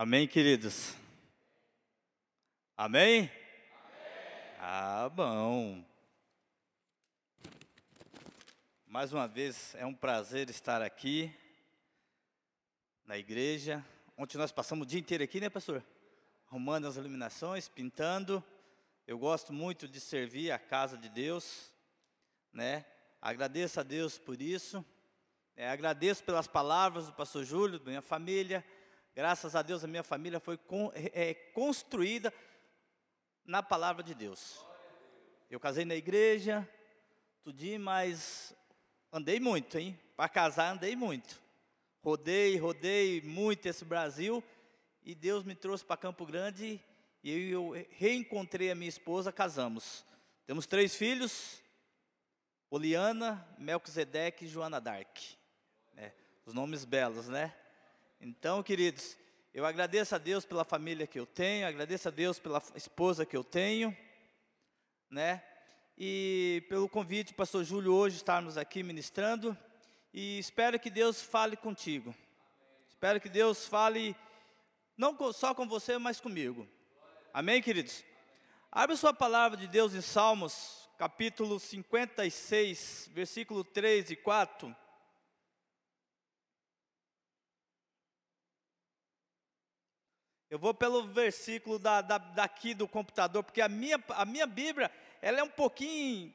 Amém, 0.00 0.28
queridos? 0.28 0.94
Amém? 2.76 3.22
Amém? 3.22 3.30
Ah, 4.60 5.08
bom. 5.12 5.84
Mais 8.86 9.12
uma 9.12 9.26
vez 9.26 9.74
é 9.74 9.84
um 9.84 9.92
prazer 9.92 10.48
estar 10.50 10.82
aqui 10.82 11.34
na 13.04 13.18
igreja. 13.18 13.84
Ontem 14.16 14.38
nós 14.38 14.52
passamos 14.52 14.86
o 14.86 14.88
dia 14.88 15.00
inteiro 15.00 15.24
aqui, 15.24 15.40
né, 15.40 15.50
pastor? 15.50 15.84
Arrumando 16.46 16.86
as 16.86 16.94
iluminações, 16.94 17.68
pintando. 17.68 18.40
Eu 19.04 19.18
gosto 19.18 19.52
muito 19.52 19.88
de 19.88 19.98
servir 19.98 20.52
a 20.52 20.60
casa 20.60 20.96
de 20.96 21.08
Deus, 21.08 21.72
né? 22.52 22.84
Agradeço 23.20 23.80
a 23.80 23.82
Deus 23.82 24.16
por 24.16 24.40
isso. 24.40 24.84
É, 25.56 25.68
agradeço 25.68 26.22
pelas 26.22 26.46
palavras 26.46 27.06
do 27.06 27.12
pastor 27.14 27.42
Júlio, 27.42 27.80
da 27.80 27.86
minha 27.86 28.00
família. 28.00 28.64
Graças 29.18 29.56
a 29.56 29.62
Deus, 29.62 29.82
a 29.82 29.88
minha 29.88 30.04
família 30.04 30.38
foi 30.38 30.56
con, 30.56 30.92
é, 30.94 31.34
construída 31.34 32.32
na 33.44 33.60
palavra 33.60 34.00
de 34.00 34.14
Deus. 34.14 34.64
Eu 35.50 35.58
casei 35.58 35.84
na 35.84 35.96
igreja, 35.96 36.64
tudinho, 37.42 37.80
mas 37.80 38.54
andei 39.12 39.40
muito, 39.40 39.76
hein? 39.76 39.98
Para 40.16 40.28
casar, 40.28 40.70
andei 40.70 40.94
muito. 40.94 41.42
Rodei, 42.00 42.58
rodei 42.58 43.20
muito 43.22 43.66
esse 43.66 43.84
Brasil 43.84 44.40
e 45.02 45.16
Deus 45.16 45.42
me 45.42 45.56
trouxe 45.56 45.84
para 45.84 45.96
Campo 45.96 46.24
Grande 46.24 46.80
e 47.20 47.50
eu 47.50 47.72
reencontrei 47.90 48.70
a 48.70 48.74
minha 48.76 48.88
esposa, 48.88 49.32
casamos. 49.32 50.06
Temos 50.46 50.64
três 50.64 50.94
filhos, 50.94 51.60
Oliana, 52.70 53.44
Melquisedeque 53.58 54.44
e 54.44 54.48
Joana 54.48 54.80
Dark. 54.80 55.18
É, 55.96 56.12
os 56.46 56.54
nomes 56.54 56.84
belos, 56.84 57.26
né? 57.26 57.52
Então, 58.20 58.64
queridos, 58.64 59.16
eu 59.54 59.64
agradeço 59.64 60.12
a 60.12 60.18
Deus 60.18 60.44
pela 60.44 60.64
família 60.64 61.06
que 61.06 61.20
eu 61.20 61.24
tenho, 61.24 61.68
agradeço 61.68 62.08
a 62.08 62.10
Deus 62.10 62.40
pela 62.40 62.60
esposa 62.74 63.24
que 63.24 63.36
eu 63.36 63.44
tenho, 63.44 63.96
né? 65.08 65.40
E 65.96 66.64
pelo 66.68 66.88
convite, 66.88 67.32
pastor 67.32 67.62
Júlio, 67.62 67.94
hoje 67.94 68.16
estarmos 68.16 68.58
aqui 68.58 68.82
ministrando. 68.82 69.56
E 70.12 70.36
espero 70.38 70.80
que 70.80 70.90
Deus 70.90 71.22
fale 71.22 71.56
contigo. 71.56 72.12
Espero 72.88 73.20
que 73.20 73.28
Deus 73.28 73.68
fale 73.68 74.16
não 74.96 75.16
só 75.32 75.54
com 75.54 75.68
você, 75.68 75.96
mas 75.96 76.18
comigo. 76.18 76.66
Amém, 77.32 77.62
queridos? 77.62 78.04
Abre 78.72 78.96
sua 78.96 79.14
palavra 79.14 79.56
de 79.56 79.68
Deus 79.68 79.94
em 79.94 80.00
Salmos, 80.00 80.88
capítulo 80.98 81.60
56, 81.60 83.10
versículo 83.12 83.62
3 83.62 84.10
e 84.10 84.16
4. 84.16 84.74
Eu 90.50 90.58
vou 90.58 90.72
pelo 90.72 91.06
versículo 91.06 91.78
da, 91.78 92.00
da, 92.00 92.16
daqui 92.16 92.72
do 92.72 92.88
computador, 92.88 93.44
porque 93.44 93.60
a 93.60 93.68
minha, 93.68 94.02
a 94.08 94.24
minha 94.24 94.46
Bíblia, 94.46 94.90
ela 95.20 95.40
é 95.40 95.42
um 95.42 95.50
pouquinho, 95.50 96.32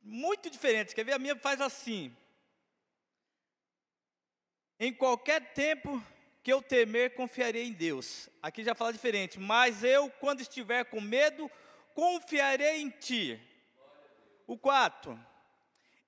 muito 0.00 0.48
diferente. 0.48 0.94
Quer 0.94 1.04
ver? 1.04 1.12
A 1.12 1.18
minha 1.18 1.36
faz 1.36 1.60
assim. 1.60 2.16
Em 4.80 4.92
qualquer 4.92 5.52
tempo 5.52 6.02
que 6.42 6.50
eu 6.50 6.62
temer, 6.62 7.14
confiarei 7.14 7.64
em 7.64 7.72
Deus. 7.72 8.28
Aqui 8.42 8.64
já 8.64 8.74
fala 8.74 8.92
diferente. 8.92 9.38
Mas 9.38 9.84
eu, 9.84 10.08
quando 10.18 10.40
estiver 10.40 10.84
com 10.86 11.00
medo, 11.00 11.50
confiarei 11.94 12.80
em 12.80 12.88
Ti. 12.88 13.38
O 14.46 14.56
4. 14.56 15.18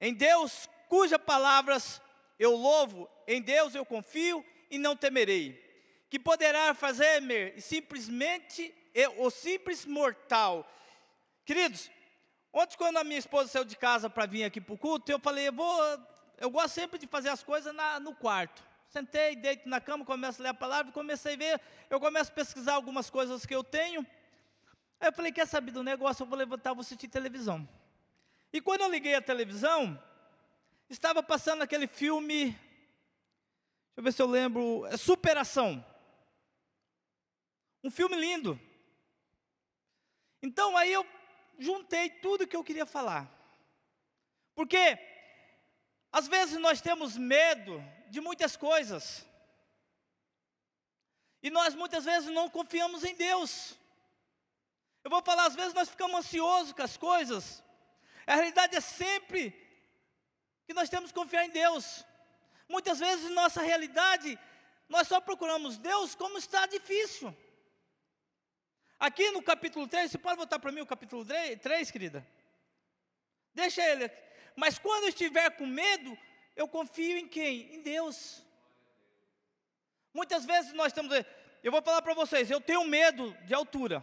Em 0.00 0.14
Deus, 0.14 0.68
cujas 0.88 1.20
palavras 1.20 2.00
eu 2.38 2.56
louvo, 2.56 3.08
em 3.28 3.40
Deus 3.40 3.74
eu 3.74 3.84
confio 3.84 4.44
e 4.70 4.78
não 4.78 4.96
temerei 4.96 5.62
que 6.14 6.18
poderá 6.20 6.72
fazer-me 6.74 7.60
simplesmente 7.60 8.72
o 9.18 9.30
simples 9.30 9.84
mortal. 9.84 10.64
Queridos, 11.44 11.90
ontem 12.52 12.76
quando 12.76 12.98
a 12.98 13.02
minha 13.02 13.18
esposa 13.18 13.48
saiu 13.48 13.64
de 13.64 13.76
casa 13.76 14.08
para 14.08 14.24
vir 14.24 14.44
aqui 14.44 14.60
para 14.60 14.74
o 14.76 14.78
culto, 14.78 15.10
eu 15.10 15.18
falei, 15.18 15.48
eu 15.48 15.52
vou, 15.52 15.76
eu 16.38 16.50
gosto 16.50 16.72
sempre 16.72 17.00
de 17.00 17.08
fazer 17.08 17.30
as 17.30 17.42
coisas 17.42 17.74
na, 17.74 17.98
no 17.98 18.14
quarto. 18.14 18.62
Sentei, 18.86 19.34
deito 19.34 19.68
na 19.68 19.80
cama, 19.80 20.04
começo 20.04 20.40
a 20.40 20.44
ler 20.44 20.48
a 20.50 20.54
palavra, 20.54 20.92
comecei 20.92 21.34
a 21.34 21.36
ver, 21.36 21.60
eu 21.90 21.98
começo 21.98 22.30
a 22.30 22.34
pesquisar 22.34 22.74
algumas 22.74 23.10
coisas 23.10 23.44
que 23.44 23.52
eu 23.52 23.64
tenho. 23.64 24.06
Aí 25.00 25.08
eu 25.08 25.12
falei, 25.12 25.32
quer 25.32 25.48
saber 25.48 25.72
do 25.72 25.82
negócio? 25.82 26.22
Eu 26.22 26.28
vou 26.28 26.38
levantar, 26.38 26.74
vou 26.74 26.82
assistir 26.82 27.08
televisão. 27.08 27.68
E 28.52 28.60
quando 28.60 28.82
eu 28.82 28.88
liguei 28.88 29.16
a 29.16 29.20
televisão, 29.20 30.00
estava 30.88 31.24
passando 31.24 31.62
aquele 31.62 31.88
filme, 31.88 32.44
deixa 32.44 33.96
eu 33.96 34.04
ver 34.04 34.12
se 34.12 34.22
eu 34.22 34.28
lembro, 34.28 34.86
é 34.86 34.96
Superação. 34.96 35.84
Um 37.84 37.90
filme 37.90 38.16
lindo. 38.16 38.58
Então 40.42 40.74
aí 40.74 40.90
eu 40.90 41.06
juntei 41.58 42.08
tudo 42.08 42.46
que 42.46 42.56
eu 42.56 42.64
queria 42.64 42.86
falar. 42.86 43.30
Porque 44.54 44.98
às 46.10 46.26
vezes 46.26 46.58
nós 46.58 46.80
temos 46.80 47.18
medo 47.18 47.84
de 48.08 48.22
muitas 48.22 48.56
coisas. 48.56 49.26
E 51.42 51.50
nós 51.50 51.74
muitas 51.74 52.06
vezes 52.06 52.30
não 52.30 52.48
confiamos 52.48 53.04
em 53.04 53.14
Deus. 53.14 53.78
Eu 55.04 55.10
vou 55.10 55.20
falar, 55.20 55.44
às 55.44 55.54
vezes 55.54 55.74
nós 55.74 55.90
ficamos 55.90 56.16
ansiosos 56.16 56.72
com 56.72 56.82
as 56.82 56.96
coisas. 56.96 57.62
A 58.26 58.34
realidade 58.34 58.74
é 58.74 58.80
sempre 58.80 59.50
que 60.66 60.72
nós 60.72 60.88
temos 60.88 61.12
que 61.12 61.18
confiar 61.18 61.44
em 61.44 61.50
Deus. 61.50 62.02
Muitas 62.66 62.98
vezes, 62.98 63.30
nossa 63.30 63.60
realidade, 63.60 64.38
nós 64.88 65.06
só 65.06 65.20
procuramos 65.20 65.76
Deus 65.76 66.14
como 66.14 66.38
está 66.38 66.64
difícil. 66.64 67.36
Aqui 69.06 69.30
no 69.32 69.42
capítulo 69.42 69.86
3, 69.86 70.10
você 70.10 70.16
pode 70.16 70.38
voltar 70.38 70.58
para 70.58 70.72
mim 70.72 70.80
o 70.80 70.86
capítulo 70.86 71.26
3, 71.26 71.60
3, 71.60 71.90
querida? 71.90 72.26
Deixa 73.52 73.82
ele. 73.82 74.10
Mas 74.56 74.78
quando 74.78 75.02
eu 75.02 75.08
estiver 75.10 75.50
com 75.58 75.66
medo, 75.66 76.16
eu 76.56 76.66
confio 76.66 77.18
em 77.18 77.28
quem? 77.28 77.74
Em 77.74 77.82
Deus. 77.82 78.42
Muitas 80.14 80.46
vezes 80.46 80.72
nós 80.72 80.90
temos. 80.90 81.12
Eu 81.62 81.70
vou 81.70 81.82
falar 81.82 82.00
para 82.00 82.14
vocês, 82.14 82.50
eu 82.50 82.62
tenho 82.62 82.82
medo 82.86 83.36
de 83.42 83.52
altura. 83.52 84.02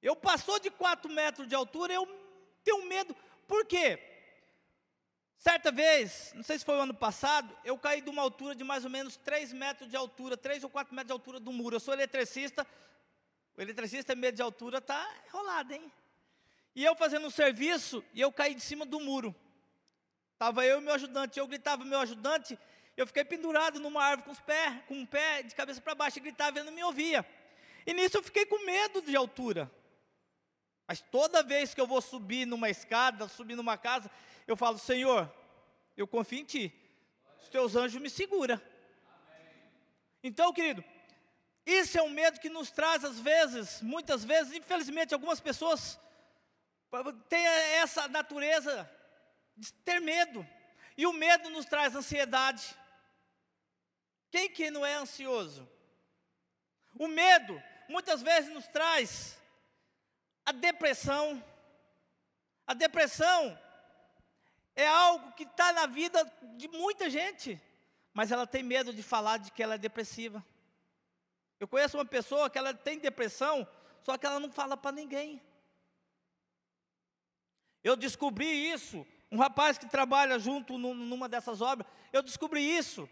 Eu 0.00 0.14
passou 0.14 0.60
de 0.60 0.70
4 0.70 1.10
metros 1.10 1.48
de 1.48 1.56
altura, 1.56 1.92
eu 1.92 2.06
tenho 2.62 2.86
medo. 2.86 3.12
Por 3.48 3.66
quê? 3.66 3.98
Certa 5.36 5.72
vez, 5.72 6.32
não 6.32 6.44
sei 6.44 6.60
se 6.60 6.64
foi 6.64 6.76
o 6.76 6.82
ano 6.82 6.94
passado, 6.94 7.52
eu 7.64 7.76
caí 7.76 8.02
de 8.02 8.08
uma 8.08 8.22
altura 8.22 8.54
de 8.54 8.62
mais 8.62 8.84
ou 8.84 8.90
menos 8.90 9.16
3 9.16 9.52
metros 9.52 9.90
de 9.90 9.96
altura, 9.96 10.36
3 10.36 10.62
ou 10.62 10.70
4 10.70 10.94
metros 10.94 11.08
de 11.08 11.12
altura 11.12 11.40
do 11.40 11.52
muro. 11.52 11.74
Eu 11.74 11.80
sou 11.80 11.92
eletricista, 11.92 12.64
o 13.58 13.60
eletricista, 13.60 14.14
medo 14.14 14.36
de 14.36 14.42
altura, 14.42 14.78
está 14.78 15.04
enrolado, 15.26 15.74
hein? 15.74 15.92
E 16.76 16.84
eu 16.84 16.94
fazendo 16.94 17.26
um 17.26 17.30
serviço, 17.30 18.04
e 18.14 18.20
eu 18.20 18.30
caí 18.30 18.54
de 18.54 18.60
cima 18.60 18.86
do 18.86 19.00
muro. 19.00 19.34
Estava 20.34 20.64
eu 20.64 20.78
e 20.78 20.80
meu 20.80 20.94
ajudante, 20.94 21.40
eu 21.40 21.46
gritava 21.48 21.84
meu 21.84 21.98
ajudante, 21.98 22.56
eu 22.96 23.04
fiquei 23.04 23.24
pendurado 23.24 23.80
numa 23.80 24.00
árvore 24.00 24.26
com 24.26 24.30
os 24.30 24.38
pés, 24.38 24.80
com 24.86 24.94
um 24.94 25.04
pé 25.04 25.42
de 25.42 25.56
cabeça 25.56 25.80
para 25.80 25.92
baixo, 25.96 26.18
e 26.18 26.20
gritava, 26.20 26.56
ele 26.56 26.66
não 26.66 26.72
me 26.72 26.84
ouvia. 26.84 27.26
E 27.84 27.92
nisso 27.92 28.18
eu 28.18 28.22
fiquei 28.22 28.46
com 28.46 28.64
medo 28.64 29.02
de 29.02 29.16
altura. 29.16 29.68
Mas 30.86 31.00
toda 31.00 31.42
vez 31.42 31.74
que 31.74 31.80
eu 31.80 31.86
vou 31.86 32.00
subir 32.00 32.46
numa 32.46 32.70
escada, 32.70 33.26
subir 33.26 33.56
numa 33.56 33.76
casa, 33.76 34.08
eu 34.46 34.56
falo, 34.56 34.78
Senhor, 34.78 35.28
eu 35.96 36.06
confio 36.06 36.38
em 36.38 36.44
Ti. 36.44 36.72
Os 37.42 37.48
Teus 37.48 37.74
anjos 37.74 38.00
me 38.00 38.08
seguram. 38.08 38.60
Então, 40.22 40.52
querido, 40.52 40.84
isso 41.68 41.98
é 41.98 42.02
um 42.02 42.08
medo 42.08 42.40
que 42.40 42.48
nos 42.48 42.70
traz, 42.70 43.04
às 43.04 43.20
vezes, 43.20 43.82
muitas 43.82 44.24
vezes, 44.24 44.54
infelizmente, 44.54 45.12
algumas 45.12 45.38
pessoas 45.38 46.00
têm 47.28 47.46
essa 47.46 48.08
natureza 48.08 48.90
de 49.54 49.70
ter 49.74 50.00
medo. 50.00 50.46
E 50.96 51.06
o 51.06 51.12
medo 51.12 51.50
nos 51.50 51.66
traz 51.66 51.94
ansiedade. 51.94 52.74
Quem 54.30 54.48
que 54.48 54.70
não 54.70 54.84
é 54.84 54.94
ansioso? 54.94 55.68
O 56.98 57.06
medo, 57.06 57.62
muitas 57.86 58.22
vezes, 58.22 58.50
nos 58.50 58.66
traz 58.66 59.36
a 60.46 60.52
depressão. 60.52 61.44
A 62.66 62.72
depressão 62.72 63.58
é 64.74 64.86
algo 64.86 65.32
que 65.32 65.42
está 65.42 65.70
na 65.74 65.84
vida 65.84 66.24
de 66.56 66.66
muita 66.68 67.10
gente, 67.10 67.60
mas 68.14 68.32
ela 68.32 68.46
tem 68.46 68.62
medo 68.62 68.90
de 68.90 69.02
falar 69.02 69.36
de 69.36 69.50
que 69.50 69.62
ela 69.62 69.74
é 69.74 69.78
depressiva. 69.78 70.42
Eu 71.58 71.66
conheço 71.66 71.96
uma 71.96 72.04
pessoa 72.04 72.48
que 72.48 72.58
ela 72.58 72.72
tem 72.72 72.98
depressão, 72.98 73.66
só 74.02 74.16
que 74.16 74.26
ela 74.26 74.38
não 74.38 74.50
fala 74.50 74.76
para 74.76 74.92
ninguém. 74.92 75.42
Eu 77.82 77.96
descobri 77.96 78.70
isso, 78.70 79.06
um 79.30 79.38
rapaz 79.38 79.78
que 79.78 79.88
trabalha 79.88 80.38
junto 80.38 80.78
numa 80.78 81.28
dessas 81.28 81.60
obras, 81.60 81.90
eu 82.12 82.22
descobri 82.22 82.62
isso, 82.62 83.08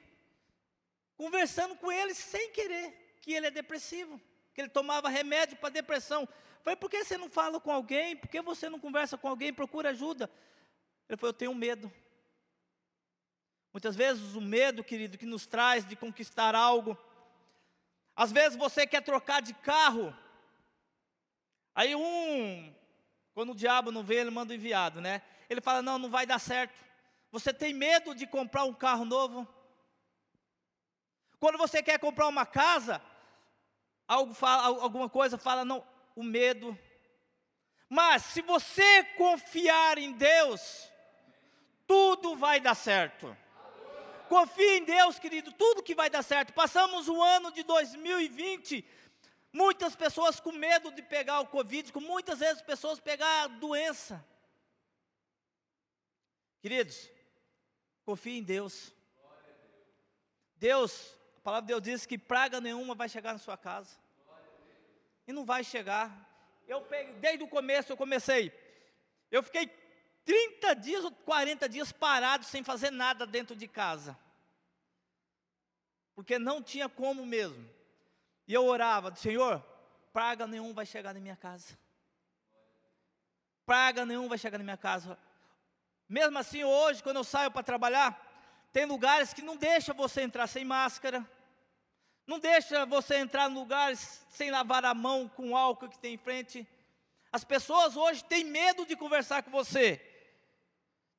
conversando 1.16 1.76
com 1.76 1.90
ele 1.90 2.14
sem 2.14 2.50
querer, 2.52 3.18
que 3.20 3.32
ele 3.32 3.46
é 3.46 3.50
depressivo, 3.50 4.20
que 4.54 4.60
ele 4.60 4.68
tomava 4.68 5.08
remédio 5.08 5.56
para 5.56 5.68
depressão. 5.70 6.28
Falei, 6.62 6.76
por 6.76 6.90
que 6.90 7.04
você 7.04 7.16
não 7.16 7.28
fala 7.28 7.60
com 7.60 7.70
alguém? 7.70 8.16
Por 8.16 8.28
que 8.28 8.40
você 8.40 8.68
não 8.68 8.80
conversa 8.80 9.16
com 9.16 9.28
alguém, 9.28 9.52
procura 9.52 9.90
ajuda? 9.90 10.30
Ele 11.08 11.16
falou, 11.16 11.30
eu 11.30 11.38
tenho 11.38 11.54
medo. 11.54 11.92
Muitas 13.72 13.94
vezes 13.94 14.34
o 14.34 14.40
medo, 14.40 14.82
querido, 14.82 15.18
que 15.18 15.26
nos 15.26 15.46
traz 15.46 15.86
de 15.86 15.94
conquistar 15.94 16.54
algo, 16.54 16.98
Às 18.16 18.32
vezes 18.32 18.56
você 18.56 18.86
quer 18.86 19.02
trocar 19.02 19.42
de 19.42 19.52
carro. 19.52 20.16
Aí 21.74 21.94
um, 21.94 22.74
quando 23.34 23.50
o 23.52 23.54
diabo 23.54 23.92
não 23.92 24.02
vê, 24.02 24.16
ele 24.16 24.30
manda 24.30 24.52
o 24.52 24.56
enviado, 24.56 25.00
né? 25.00 25.20
Ele 25.50 25.60
fala: 25.60 25.82
"Não, 25.82 25.98
não 25.98 26.08
vai 26.08 26.24
dar 26.24 26.38
certo". 26.38 26.82
Você 27.30 27.52
tem 27.52 27.74
medo 27.74 28.14
de 28.14 28.26
comprar 28.26 28.64
um 28.64 28.72
carro 28.72 29.04
novo? 29.04 29.46
Quando 31.38 31.58
você 31.58 31.82
quer 31.82 31.98
comprar 31.98 32.26
uma 32.28 32.46
casa, 32.46 33.02
algo 34.08 34.32
fala, 34.32 34.82
alguma 34.82 35.10
coisa 35.10 35.36
fala 35.36 35.64
não, 35.64 35.86
o 36.14 36.22
medo. 36.22 36.76
Mas 37.88 38.22
se 38.22 38.40
você 38.40 39.04
confiar 39.16 39.98
em 39.98 40.12
Deus, 40.12 40.90
tudo 41.86 42.34
vai 42.34 42.58
dar 42.58 42.74
certo. 42.74 43.36
Confie 44.28 44.78
em 44.78 44.84
Deus, 44.84 45.18
querido, 45.18 45.52
tudo 45.52 45.82
que 45.82 45.94
vai 45.94 46.10
dar 46.10 46.22
certo. 46.22 46.52
Passamos 46.52 47.08
o 47.08 47.22
ano 47.22 47.52
de 47.52 47.62
2020, 47.62 48.84
muitas 49.52 49.94
pessoas 49.94 50.40
com 50.40 50.52
medo 50.52 50.90
de 50.90 51.02
pegar 51.02 51.40
o 51.40 51.46
Covid, 51.46 51.92
com 51.92 52.00
muitas 52.00 52.40
vezes 52.40 52.62
pessoas 52.62 52.98
pegar 52.98 53.44
a 53.44 53.46
doença. 53.46 54.24
Queridos, 56.60 57.10
confie 58.04 58.38
em 58.38 58.42
Deus. 58.42 58.92
Deus, 60.56 61.16
a 61.36 61.40
palavra 61.40 61.66
de 61.66 61.68
Deus 61.68 61.82
diz 61.82 62.06
que 62.06 62.18
praga 62.18 62.60
nenhuma 62.60 62.94
vai 62.94 63.08
chegar 63.08 63.32
na 63.32 63.38
sua 63.38 63.56
casa. 63.56 63.96
E 65.26 65.32
não 65.32 65.44
vai 65.44 65.62
chegar. 65.62 66.10
Eu 66.66 66.80
peguei, 66.82 67.14
desde 67.14 67.44
o 67.44 67.48
começo 67.48 67.92
eu 67.92 67.96
comecei. 67.96 68.52
Eu 69.30 69.42
fiquei 69.42 69.66
30 70.26 70.74
dias 70.74 71.04
ou 71.04 71.12
40 71.12 71.68
dias 71.68 71.92
parado 71.92 72.44
sem 72.44 72.64
fazer 72.64 72.90
nada 72.90 73.24
dentro 73.24 73.54
de 73.54 73.68
casa. 73.68 74.18
Porque 76.16 76.36
não 76.36 76.60
tinha 76.60 76.88
como 76.88 77.24
mesmo. 77.24 77.64
E 78.48 78.52
eu 78.52 78.66
orava, 78.66 79.14
Senhor, 79.14 79.64
praga 80.12 80.44
nenhum 80.46 80.74
vai 80.74 80.84
chegar 80.84 81.14
na 81.14 81.20
minha 81.20 81.36
casa. 81.36 81.78
Praga 83.64 84.04
nenhum 84.04 84.28
vai 84.28 84.36
chegar 84.36 84.58
na 84.58 84.64
minha 84.64 84.76
casa. 84.76 85.16
Mesmo 86.08 86.36
assim, 86.38 86.64
hoje, 86.64 87.04
quando 87.04 87.18
eu 87.18 87.24
saio 87.24 87.50
para 87.50 87.62
trabalhar, 87.62 88.20
tem 88.72 88.84
lugares 88.84 89.32
que 89.32 89.42
não 89.42 89.56
deixa 89.56 89.94
você 89.94 90.22
entrar 90.22 90.48
sem 90.48 90.64
máscara. 90.64 91.24
Não 92.26 92.40
deixa 92.40 92.84
você 92.84 93.18
entrar 93.18 93.48
em 93.48 93.54
lugares 93.54 94.26
sem 94.28 94.50
lavar 94.50 94.84
a 94.84 94.92
mão 94.92 95.28
com 95.28 95.56
álcool 95.56 95.88
que 95.88 95.98
tem 96.00 96.14
em 96.14 96.18
frente. 96.18 96.66
As 97.30 97.44
pessoas 97.44 97.96
hoje 97.96 98.24
têm 98.24 98.42
medo 98.42 98.84
de 98.84 98.96
conversar 98.96 99.44
com 99.44 99.52
você 99.52 100.14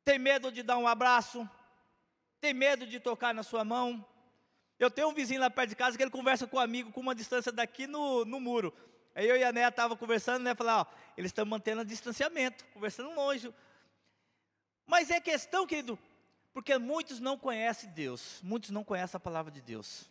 tem 0.07 0.17
medo 0.17 0.49
de 0.49 0.63
dar 0.63 0.77
um 0.77 0.87
abraço, 0.87 1.45
tem 2.39 2.53
medo 2.53 2.87
de 2.87 2.97
tocar 2.97 3.33
na 3.33 3.43
sua 3.43 3.65
mão. 3.65 4.05
Eu 4.79 4.89
tenho 4.89 5.09
um 5.09 5.13
vizinho 5.13 5.41
lá 5.41 5.49
perto 5.49 5.71
de 5.71 5.75
casa 5.75 5.97
que 5.97 6.01
ele 6.01 6.09
conversa 6.09 6.47
com 6.47 6.55
um 6.55 6.61
amigo 6.61 6.93
com 6.93 7.01
uma 7.01 7.13
distância 7.13 7.51
daqui 7.51 7.87
no, 7.87 8.23
no 8.23 8.39
muro. 8.39 8.73
Aí 9.13 9.27
eu 9.27 9.35
e 9.35 9.43
a 9.43 9.51
Néia 9.51 9.67
estavam 9.67 9.97
conversando, 9.97 10.43
né? 10.43 10.55
Falar, 10.55 10.79
ó, 10.79 10.85
eles 11.17 11.27
estão 11.27 11.45
mantendo 11.45 11.83
distanciamento, 11.83 12.63
conversando 12.67 13.13
longe. 13.15 13.53
Mas 14.85 15.11
é 15.11 15.19
questão, 15.19 15.67
querido, 15.67 15.99
porque 16.53 16.77
muitos 16.77 17.19
não 17.19 17.37
conhecem 17.37 17.89
Deus, 17.89 18.39
muitos 18.41 18.69
não 18.69 18.85
conhecem 18.85 19.17
a 19.17 19.19
palavra 19.19 19.51
de 19.51 19.61
Deus. 19.61 20.09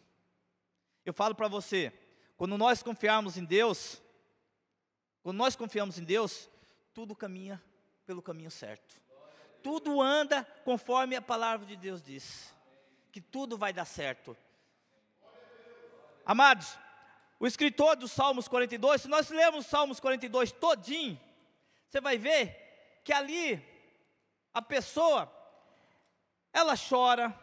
Eu 1.06 1.14
falo 1.14 1.34
para 1.34 1.48
você, 1.48 1.90
quando 2.36 2.58
nós 2.58 2.82
confiarmos 2.82 3.38
em 3.38 3.46
Deus, 3.46 4.02
quando 5.22 5.38
nós 5.38 5.56
confiamos 5.56 5.98
em 5.98 6.04
Deus, 6.04 6.50
tudo 6.92 7.16
caminha 7.16 7.62
pelo 8.04 8.20
caminho 8.20 8.50
certo 8.50 9.05
tudo 9.66 10.00
anda 10.00 10.44
conforme 10.64 11.16
a 11.16 11.20
palavra 11.20 11.66
de 11.66 11.74
Deus 11.74 12.00
diz. 12.00 12.54
Que 13.10 13.20
tudo 13.20 13.58
vai 13.58 13.72
dar 13.72 13.84
certo. 13.84 14.36
Amados, 16.24 16.78
o 17.40 17.48
escritor 17.48 17.96
dos 17.96 18.12
Salmos 18.12 18.46
42, 18.46 19.02
se 19.02 19.08
nós 19.08 19.28
lermos 19.28 19.66
Salmos 19.66 19.98
42 19.98 20.52
todinho, 20.52 21.20
você 21.88 22.00
vai 22.00 22.16
ver 22.16 23.00
que 23.02 23.12
ali 23.12 23.60
a 24.54 24.62
pessoa 24.62 25.32
ela 26.52 26.76
chora, 26.76 27.36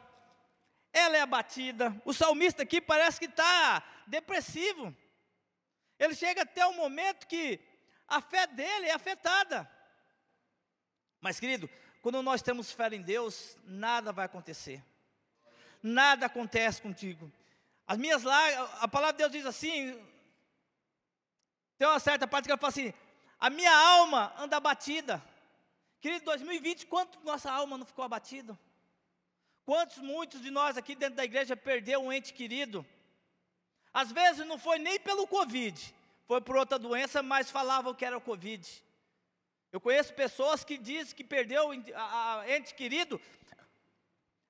ela 0.93 1.17
é 1.17 1.21
abatida. 1.21 1.93
O 2.05 2.13
salmista 2.13 2.63
aqui 2.63 2.79
parece 2.79 3.19
que 3.19 3.25
está 3.25 3.83
depressivo. 4.07 4.95
Ele 5.99 6.15
chega 6.15 6.43
até 6.43 6.65
o 6.65 6.73
momento 6.73 7.27
que 7.27 7.59
a 8.07 8.21
fé 8.21 8.47
dele 8.47 8.87
é 8.87 8.93
afetada. 8.93 9.69
Mas, 11.19 11.37
querido, 11.37 11.69
quando 12.03 12.21
nós 12.21 12.41
temos 12.41 12.69
fé 12.69 12.93
em 12.93 13.01
Deus, 13.01 13.57
nada 13.63 14.11
vai 14.11 14.25
acontecer. 14.25 14.83
Nada 15.81 16.25
acontece 16.25 16.81
contigo. 16.81 17.31
As 17.87 17.97
minhas 17.97 18.23
lágrimas, 18.23 18.69
a 18.81 18.87
palavra 18.89 19.13
de 19.13 19.19
Deus 19.19 19.31
diz 19.31 19.45
assim, 19.45 19.97
tem 21.77 21.87
uma 21.87 22.01
certa 22.01 22.27
parte 22.27 22.43
que 22.43 22.51
ela 22.51 22.59
fala 22.59 22.71
assim, 22.71 22.93
a 23.39 23.49
minha 23.49 23.73
alma 23.73 24.33
anda 24.37 24.57
abatida. 24.57 25.23
Querido, 26.01 26.25
2020, 26.25 26.87
quanto 26.87 27.23
nossa 27.23 27.49
alma 27.49 27.77
não 27.77 27.85
ficou 27.85 28.03
abatida? 28.03 28.59
Quantos, 29.65 29.99
muitos 29.99 30.41
de 30.41 30.51
nós 30.51 30.75
aqui 30.75 30.95
dentro 30.95 31.15
da 31.15 31.23
igreja 31.23 31.55
perdeu 31.55 32.01
um 32.01 32.11
ente 32.11 32.33
querido? 32.33 32.85
Às 33.93 34.11
vezes 34.11 34.45
não 34.45 34.57
foi 34.57 34.77
nem 34.77 34.99
pelo 34.99 35.25
Covid, 35.25 35.95
foi 36.27 36.41
por 36.41 36.57
outra 36.57 36.77
doença, 36.77 37.23
mas 37.23 37.49
falavam 37.49 37.93
que 37.93 38.03
era 38.03 38.17
o 38.17 38.21
Covid. 38.21 38.82
Eu 39.73 39.81
conheço 39.81 40.13
pessoas 40.13 40.63
que 40.63 40.77
dizem 40.77 41.15
que 41.15 41.23
perdeu 41.23 41.71
a, 41.95 42.43
ente 42.47 42.75
querido. 42.75 43.19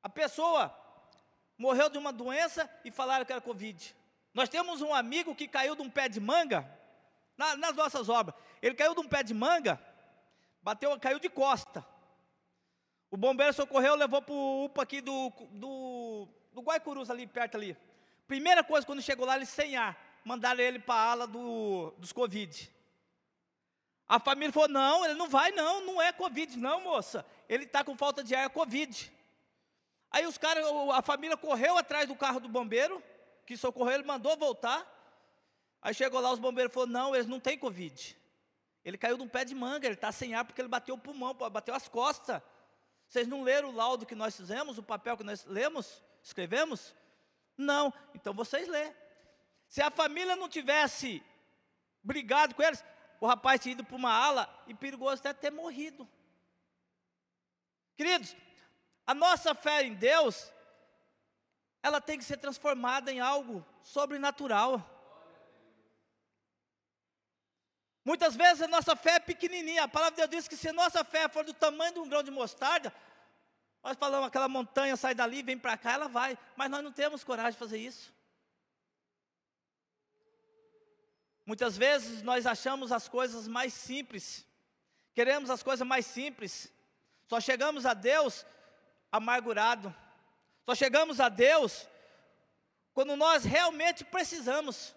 A 0.03 0.09
pessoa 0.09 0.77
morreu 1.57 1.89
de 1.89 1.97
uma 1.97 2.11
doença 2.11 2.69
e 2.83 2.91
falaram 2.91 3.23
que 3.23 3.31
era 3.31 3.39
Covid. 3.39 3.95
Nós 4.33 4.49
temos 4.49 4.81
um 4.81 4.93
amigo 4.93 5.33
que 5.33 5.47
caiu 5.47 5.77
de 5.77 5.81
um 5.81 5.89
pé 5.89 6.09
de 6.09 6.19
manga, 6.19 6.69
na, 7.37 7.55
nas 7.55 7.73
nossas 7.73 8.09
obras. 8.09 8.35
Ele 8.61 8.75
caiu 8.75 8.93
de 8.93 8.99
um 8.99 9.07
pé 9.07 9.23
de 9.23 9.33
manga, 9.33 9.79
bateu, 10.61 10.99
caiu 10.99 11.19
de 11.19 11.29
costa. 11.29 11.87
O 13.09 13.15
bombeiro 13.15 13.53
socorreu, 13.53 13.95
levou 13.95 14.21
para 14.21 14.33
o 14.33 14.65
UPA 14.65 14.83
aqui 14.83 14.99
do, 14.99 15.31
do, 15.51 16.27
do 16.51 16.61
Guaicurus, 16.61 17.09
ali 17.09 17.25
perto 17.25 17.55
ali. 17.55 17.77
Primeira 18.27 18.61
coisa, 18.61 18.85
quando 18.85 19.01
chegou 19.01 19.25
lá, 19.25 19.37
ele 19.37 19.45
sem 19.45 19.77
ar, 19.77 19.97
mandaram 20.25 20.59
ele 20.59 20.79
para 20.79 20.95
a 20.95 21.11
ala 21.11 21.27
do, 21.27 21.93
dos 21.97 22.11
Covid. 22.11 22.69
A 24.07 24.19
família 24.19 24.51
falou: 24.51 24.69
não, 24.69 25.05
ele 25.05 25.13
não 25.15 25.29
vai, 25.29 25.51
não, 25.51 25.81
não 25.85 26.01
é 26.01 26.11
Covid, 26.11 26.57
não, 26.57 26.81
moça. 26.81 27.25
Ele 27.47 27.65
está 27.65 27.83
com 27.83 27.95
falta 27.95 28.23
de 28.23 28.35
ar, 28.35 28.45
é 28.45 28.49
Covid. 28.49 29.11
Aí 30.11 30.25
os 30.27 30.37
caras, 30.37 30.65
a 30.93 31.01
família 31.01 31.35
correu 31.35 31.77
atrás 31.77 32.07
do 32.07 32.15
carro 32.15 32.39
do 32.39 32.47
bombeiro, 32.47 33.01
que 33.45 33.57
socorreu, 33.57 33.95
ele 33.95 34.03
mandou 34.03 34.37
voltar. 34.37 34.87
Aí 35.81 35.93
chegou 35.93 36.19
lá, 36.19 36.31
os 36.31 36.39
bombeiros 36.39 36.73
falaram: 36.73 36.91
não, 36.91 37.15
eles 37.15 37.27
não 37.27 37.39
têm 37.39 37.57
Covid. 37.57 38.17
Ele 38.85 38.97
caiu 38.97 39.17
de 39.17 39.23
um 39.23 39.27
pé 39.27 39.45
de 39.45 39.55
manga, 39.55 39.87
ele 39.87 39.95
está 39.95 40.11
sem 40.11 40.35
ar 40.35 40.43
porque 40.43 40.61
ele 40.61 40.67
bateu 40.67 40.95
o 40.95 40.97
pulmão, 40.97 41.33
bateu 41.33 41.73
as 41.73 41.87
costas. 41.87 42.41
Vocês 43.07 43.27
não 43.27 43.43
leram 43.43 43.69
o 43.69 43.75
laudo 43.75 44.05
que 44.05 44.15
nós 44.15 44.35
fizemos, 44.35 44.77
o 44.77 44.83
papel 44.83 45.15
que 45.15 45.23
nós 45.23 45.45
lemos, 45.45 46.03
escrevemos? 46.21 46.93
Não, 47.57 47.93
então 48.13 48.33
vocês 48.33 48.67
lê. 48.67 48.91
Se 49.67 49.81
a 49.81 49.89
família 49.89 50.35
não 50.35 50.49
tivesse 50.49 51.23
brigado 52.03 52.55
com 52.55 52.61
eles, 52.61 52.83
o 53.23 53.25
rapaz 53.25 53.61
tinha 53.61 53.71
ido 53.71 53.85
para 53.85 53.95
uma 53.95 54.11
ala 54.11 54.53
e 54.67 54.73
perigoso 54.73 55.21
até 55.21 55.31
ter 55.31 55.49
morrido. 55.49 56.05
Queridos, 57.95 58.35
a 59.07 59.13
nossa 59.13 59.55
fé 59.55 59.81
em 59.83 59.93
Deus, 59.93 60.51
ela 61.81 62.01
tem 62.01 62.17
que 62.17 62.25
ser 62.25 62.35
transformada 62.35 63.13
em 63.13 63.21
algo 63.21 63.65
sobrenatural. 63.81 64.85
Muitas 68.03 68.35
vezes 68.35 68.63
a 68.63 68.67
nossa 68.67 68.93
fé 68.93 69.11
é 69.11 69.19
pequenininha. 69.21 69.85
A 69.85 69.87
palavra 69.87 70.15
de 70.15 70.27
Deus 70.27 70.29
diz 70.29 70.47
que 70.49 70.57
se 70.57 70.67
a 70.67 70.73
nossa 70.73 71.01
fé 71.05 71.29
for 71.29 71.45
do 71.45 71.53
tamanho 71.53 71.93
de 71.93 71.99
um 71.99 72.09
grão 72.09 72.23
de 72.23 72.29
mostarda, 72.29 72.93
nós 73.81 73.95
falamos 73.95 74.27
aquela 74.27 74.49
montanha 74.49 74.97
sai 74.97 75.15
dali, 75.15 75.41
vem 75.41 75.57
para 75.57 75.77
cá, 75.77 75.93
ela 75.93 76.09
vai. 76.09 76.37
Mas 76.57 76.69
nós 76.69 76.83
não 76.83 76.91
temos 76.91 77.23
coragem 77.23 77.53
de 77.53 77.57
fazer 77.57 77.77
isso. 77.77 78.13
Muitas 81.45 81.77
vezes 81.77 82.21
nós 82.23 82.45
achamos 82.45 82.91
as 82.91 83.09
coisas 83.09 83.47
mais 83.47 83.73
simples, 83.73 84.45
queremos 85.13 85.49
as 85.49 85.61
coisas 85.61 85.85
mais 85.85 86.05
simples, 86.05 86.71
só 87.27 87.39
chegamos 87.39 87.85
a 87.85 87.93
Deus 87.93 88.45
amargurado, 89.11 89.93
só 90.65 90.73
chegamos 90.73 91.19
a 91.19 91.27
Deus 91.27 91.87
quando 92.93 93.15
nós 93.15 93.43
realmente 93.43 94.05
precisamos. 94.05 94.95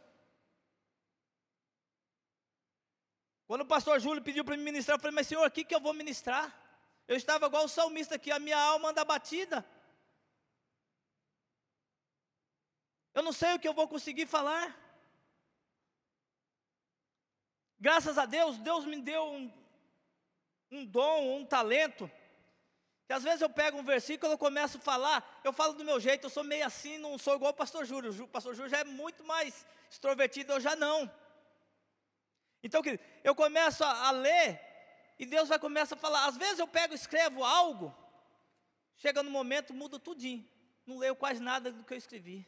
Quando 3.46 3.62
o 3.62 3.66
pastor 3.66 3.98
Júlio 4.00 4.22
pediu 4.22 4.44
para 4.44 4.56
me 4.56 4.62
ministrar, 4.62 4.96
eu 4.96 5.00
falei, 5.00 5.14
mas 5.14 5.26
senhor, 5.26 5.46
o 5.46 5.50
que, 5.50 5.64
que 5.64 5.74
eu 5.74 5.80
vou 5.80 5.94
ministrar? 5.94 6.52
Eu 7.08 7.16
estava 7.16 7.46
igual 7.46 7.64
o 7.64 7.68
salmista 7.68 8.16
aqui, 8.16 8.30
a 8.30 8.38
minha 8.38 8.58
alma 8.58 8.90
anda 8.90 9.04
batida. 9.04 9.64
Eu 13.14 13.22
não 13.22 13.32
sei 13.32 13.54
o 13.54 13.58
que 13.58 13.66
eu 13.66 13.72
vou 13.72 13.88
conseguir 13.88 14.26
falar. 14.26 14.85
Graças 17.78 18.16
a 18.18 18.26
Deus, 18.26 18.58
Deus 18.58 18.84
me 18.84 19.00
deu 19.00 19.22
um, 19.24 19.52
um 20.70 20.84
dom, 20.84 21.38
um 21.38 21.44
talento. 21.44 22.10
Que 23.06 23.12
às 23.12 23.22
vezes 23.22 23.40
eu 23.40 23.48
pego 23.48 23.78
um 23.78 23.84
versículo, 23.84 24.32
eu 24.32 24.38
começo 24.38 24.78
a 24.78 24.80
falar, 24.80 25.40
eu 25.44 25.52
falo 25.52 25.74
do 25.74 25.84
meu 25.84 26.00
jeito, 26.00 26.24
eu 26.24 26.30
sou 26.30 26.42
meio 26.42 26.66
assim, 26.66 26.98
não 26.98 27.16
sou 27.16 27.36
igual 27.36 27.52
o 27.52 27.54
pastor 27.54 27.84
Júlio. 27.84 28.10
O 28.24 28.28
pastor 28.28 28.54
Júlio 28.54 28.70
já 28.70 28.78
é 28.78 28.84
muito 28.84 29.22
mais 29.22 29.64
extrovertido, 29.88 30.52
eu 30.52 30.60
já 30.60 30.74
não. 30.74 31.10
Então, 32.62 32.82
querido, 32.82 33.02
eu 33.22 33.34
começo 33.34 33.84
a, 33.84 34.08
a 34.08 34.10
ler 34.10 34.60
e 35.18 35.24
Deus 35.24 35.48
vai 35.48 35.58
começar 35.58 35.94
a 35.94 35.98
falar. 35.98 36.26
Às 36.26 36.36
vezes 36.36 36.58
eu 36.58 36.66
pego 36.66 36.94
e 36.94 36.96
escrevo 36.96 37.44
algo, 37.44 37.94
chega 38.96 39.22
no 39.22 39.30
momento, 39.30 39.72
muda 39.72 39.98
tudinho. 40.00 40.46
Não 40.84 40.98
leio 40.98 41.14
quase 41.14 41.40
nada 41.40 41.70
do 41.70 41.84
que 41.84 41.94
eu 41.94 41.98
escrevi. 41.98 42.46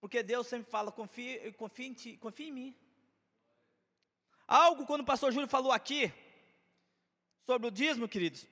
Porque 0.00 0.22
Deus 0.22 0.46
sempre 0.46 0.70
fala, 0.70 0.90
confia, 0.90 1.52
confia, 1.54 1.86
em, 1.86 1.92
ti, 1.92 2.16
confia 2.16 2.48
em 2.48 2.52
mim. 2.52 2.76
Algo 4.46 4.86
quando 4.86 5.00
o 5.00 5.06
pastor 5.06 5.32
Júlio 5.32 5.48
falou 5.48 5.72
aqui, 5.72 6.12
sobre 7.46 7.68
o 7.68 7.70
dízimo, 7.70 8.08
queridos. 8.08 8.46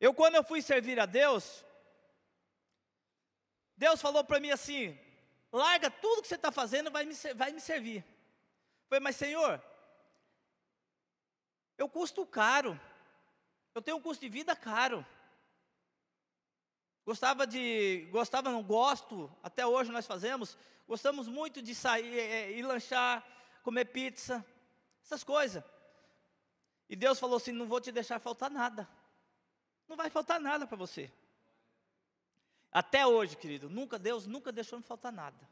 Eu, 0.00 0.14
quando 0.14 0.36
eu 0.36 0.44
fui 0.44 0.62
servir 0.62 0.98
a 0.98 1.06
Deus, 1.06 1.64
Deus 3.76 4.00
falou 4.00 4.24
para 4.24 4.40
mim 4.40 4.50
assim: 4.50 4.98
larga 5.52 5.90
tudo 5.90 6.22
que 6.22 6.28
você 6.28 6.36
está 6.36 6.50
fazendo, 6.50 6.90
vai 6.90 7.04
me, 7.04 7.14
vai 7.34 7.52
me 7.52 7.60
servir. 7.60 8.04
Falei, 8.88 9.00
mas 9.00 9.16
Senhor, 9.16 9.62
eu 11.76 11.88
custo 11.88 12.24
caro, 12.26 12.80
eu 13.74 13.82
tenho 13.82 13.98
um 13.98 14.02
custo 14.02 14.22
de 14.22 14.28
vida 14.28 14.56
caro. 14.56 15.04
Gostava 17.04 17.46
de, 17.46 18.08
gostava, 18.10 18.50
não 18.50 18.62
gosto, 18.62 19.34
até 19.42 19.66
hoje 19.66 19.90
nós 19.90 20.06
fazemos, 20.06 20.56
gostamos 20.86 21.26
muito 21.26 21.60
de 21.60 21.74
sair, 21.74 22.18
é, 22.18 22.50
ir 22.52 22.62
lanchar, 22.62 23.26
comer 23.62 23.86
pizza, 23.86 24.44
essas 25.10 25.24
coisas. 25.24 25.64
E 26.88 26.94
Deus 26.94 27.18
falou 27.18 27.36
assim: 27.36 27.52
não 27.52 27.66
vou 27.66 27.80
te 27.80 27.90
deixar 27.90 28.20
faltar 28.20 28.50
nada, 28.50 28.88
não 29.88 29.96
vai 29.96 30.08
faltar 30.08 30.40
nada 30.40 30.66
para 30.66 30.76
você. 30.76 31.10
Até 32.72 33.04
hoje, 33.04 33.36
querido, 33.36 33.68
nunca 33.68 33.98
Deus 33.98 34.26
nunca 34.26 34.52
deixou 34.52 34.78
me 34.78 34.84
faltar 34.84 35.12
nada. 35.12 35.48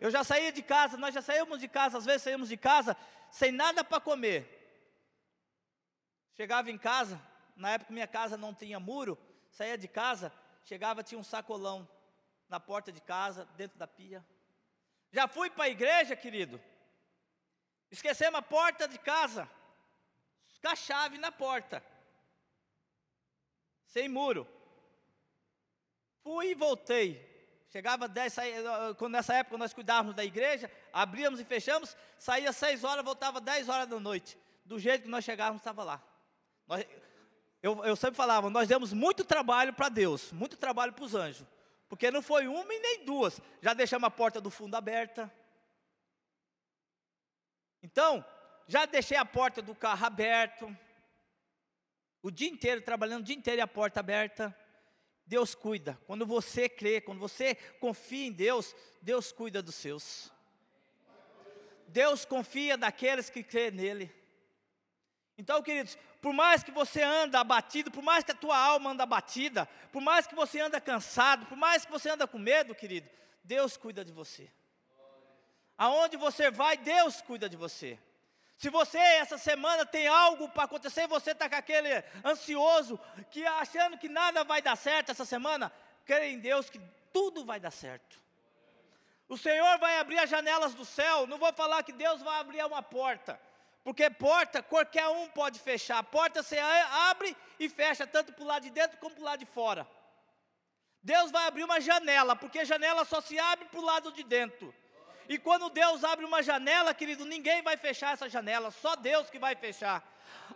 Eu 0.00 0.10
já 0.10 0.24
saía 0.24 0.50
de 0.50 0.62
casa, 0.62 0.96
nós 0.96 1.14
já 1.14 1.22
saímos 1.22 1.60
de 1.60 1.68
casa, 1.68 1.98
às 1.98 2.04
vezes 2.04 2.22
saímos 2.22 2.48
de 2.48 2.56
casa 2.56 2.96
sem 3.30 3.52
nada 3.52 3.84
para 3.84 4.00
comer. 4.00 4.58
Chegava 6.34 6.70
em 6.70 6.78
casa, 6.78 7.20
na 7.54 7.70
época 7.70 7.92
minha 7.92 8.06
casa 8.06 8.36
não 8.36 8.54
tinha 8.54 8.80
muro, 8.80 9.18
saía 9.50 9.76
de 9.76 9.86
casa, 9.86 10.32
chegava 10.64 11.02
tinha 11.02 11.18
um 11.18 11.22
sacolão 11.22 11.86
na 12.48 12.58
porta 12.58 12.90
de 12.90 13.00
casa, 13.00 13.46
dentro 13.56 13.78
da 13.78 13.86
pia. 13.86 14.24
Já 15.12 15.28
fui 15.28 15.50
para 15.50 15.64
a 15.64 15.68
igreja, 15.68 16.16
querido. 16.16 16.60
Esquecemos 17.92 18.38
a 18.38 18.42
porta 18.42 18.88
de 18.88 18.98
casa, 18.98 19.46
com 20.62 20.68
a 20.68 20.74
chave 20.74 21.18
na 21.18 21.30
porta, 21.30 21.84
sem 23.84 24.08
muro. 24.08 24.48
Fui 26.22 26.52
e 26.52 26.54
voltei. 26.54 27.30
Chegava 27.68 28.08
10, 28.08 28.32
saía, 28.32 28.62
quando 28.96 29.12
nessa 29.12 29.34
época 29.34 29.58
nós 29.58 29.74
cuidávamos 29.74 30.14
da 30.14 30.24
igreja, 30.24 30.70
abríamos 30.90 31.38
e 31.38 31.44
fechamos, 31.44 31.94
saía 32.18 32.50
6 32.52 32.82
horas, 32.82 33.04
voltava 33.04 33.40
10 33.40 33.68
horas 33.68 33.86
da 33.86 34.00
noite. 34.00 34.38
Do 34.64 34.78
jeito 34.78 35.02
que 35.02 35.08
nós 35.08 35.24
chegávamos, 35.24 35.60
estava 35.60 35.84
lá. 35.84 36.02
Nós, 36.66 36.86
eu, 37.62 37.84
eu 37.84 37.96
sempre 37.96 38.16
falava, 38.16 38.48
nós 38.48 38.68
demos 38.68 38.92
muito 38.92 39.24
trabalho 39.24 39.72
para 39.74 39.90
Deus, 39.90 40.32
muito 40.32 40.56
trabalho 40.56 40.92
para 40.92 41.04
os 41.04 41.14
anjos. 41.14 41.46
Porque 41.88 42.10
não 42.10 42.22
foi 42.22 42.46
uma 42.46 42.72
e 42.72 42.78
nem 42.78 43.04
duas. 43.04 43.38
Já 43.60 43.74
deixamos 43.74 44.06
a 44.06 44.10
porta 44.10 44.40
do 44.40 44.50
fundo 44.50 44.74
aberta. 44.74 45.30
Então, 47.82 48.24
já 48.66 48.86
deixei 48.86 49.16
a 49.16 49.24
porta 49.24 49.60
do 49.60 49.74
carro 49.74 50.06
aberto. 50.06 50.76
O 52.22 52.30
dia 52.30 52.48
inteiro, 52.48 52.80
trabalhando 52.80 53.22
o 53.22 53.24
dia 53.24 53.36
inteiro 53.36 53.60
e 53.60 53.62
a 53.62 53.66
porta 53.66 54.00
aberta. 54.00 54.56
Deus 55.26 55.54
cuida. 55.54 55.98
Quando 56.06 56.24
você 56.24 56.68
crê, 56.68 57.00
quando 57.00 57.18
você 57.18 57.54
confia 57.80 58.26
em 58.26 58.32
Deus, 58.32 58.74
Deus 59.00 59.32
cuida 59.32 59.62
dos 59.62 59.74
seus. 59.74 60.32
Deus 61.88 62.24
confia 62.24 62.76
daqueles 62.76 63.28
que 63.28 63.42
crê 63.42 63.70
nele. 63.70 64.14
Então, 65.36 65.62
queridos, 65.62 65.98
por 66.20 66.32
mais 66.32 66.62
que 66.62 66.70
você 66.70 67.02
anda 67.02 67.40
abatido, 67.40 67.90
por 67.90 68.02
mais 68.02 68.22
que 68.22 68.32
a 68.32 68.34
tua 68.34 68.56
alma 68.56 68.90
anda 68.90 69.02
abatida, 69.02 69.66
por 69.90 70.00
mais 70.00 70.26
que 70.26 70.34
você 70.34 70.60
anda 70.60 70.80
cansado, 70.80 71.46
por 71.46 71.56
mais 71.56 71.84
que 71.84 71.90
você 71.90 72.10
anda 72.10 72.26
com 72.26 72.38
medo, 72.38 72.74
querido, 72.74 73.08
Deus 73.42 73.76
cuida 73.76 74.04
de 74.04 74.12
você. 74.12 74.50
Aonde 75.76 76.16
você 76.16 76.50
vai, 76.50 76.76
Deus 76.76 77.20
cuida 77.22 77.48
de 77.48 77.56
você. 77.56 77.98
Se 78.56 78.68
você 78.70 78.98
essa 78.98 79.36
semana 79.36 79.84
tem 79.84 80.06
algo 80.06 80.48
para 80.48 80.64
acontecer, 80.64 81.08
você 81.08 81.32
está 81.32 81.48
com 81.48 81.56
aquele 81.56 81.88
ansioso, 82.24 82.98
que 83.30 83.44
achando 83.44 83.98
que 83.98 84.08
nada 84.08 84.44
vai 84.44 84.62
dar 84.62 84.76
certo 84.76 85.10
essa 85.10 85.24
semana, 85.24 85.72
creia 86.04 86.32
em 86.32 86.38
Deus 86.38 86.70
que 86.70 86.80
tudo 87.12 87.44
vai 87.44 87.58
dar 87.58 87.72
certo. 87.72 88.22
O 89.28 89.36
Senhor 89.36 89.78
vai 89.78 89.98
abrir 89.98 90.18
as 90.18 90.30
janelas 90.30 90.74
do 90.74 90.84
céu. 90.84 91.26
Não 91.26 91.38
vou 91.38 91.52
falar 91.54 91.82
que 91.82 91.92
Deus 91.92 92.20
vai 92.22 92.38
abrir 92.38 92.64
uma 92.64 92.82
porta, 92.82 93.40
porque 93.82 94.08
porta 94.10 94.62
qualquer 94.62 95.08
um 95.08 95.28
pode 95.30 95.58
fechar. 95.58 95.98
A 95.98 96.02
porta 96.02 96.42
você 96.42 96.58
abre 96.58 97.36
e 97.58 97.68
fecha 97.68 98.06
tanto 98.06 98.32
para 98.32 98.44
o 98.44 98.46
lado 98.46 98.62
de 98.62 98.70
dentro 98.70 98.98
como 98.98 99.14
para 99.14 99.22
o 99.22 99.24
lado 99.24 99.40
de 99.40 99.46
fora. 99.46 99.88
Deus 101.02 101.32
vai 101.32 101.48
abrir 101.48 101.64
uma 101.64 101.80
janela, 101.80 102.36
porque 102.36 102.64
janela 102.64 103.04
só 103.04 103.20
se 103.20 103.36
abre 103.38 103.64
para 103.64 103.80
o 103.80 103.84
lado 103.84 104.12
de 104.12 104.22
dentro. 104.22 104.72
E 105.28 105.38
quando 105.38 105.70
Deus 105.70 106.04
abre 106.04 106.24
uma 106.24 106.42
janela, 106.42 106.94
querido, 106.94 107.24
ninguém 107.24 107.62
vai 107.62 107.76
fechar 107.76 108.12
essa 108.12 108.28
janela, 108.28 108.70
só 108.70 108.96
Deus 108.96 109.30
que 109.30 109.38
vai 109.38 109.54
fechar. 109.54 110.02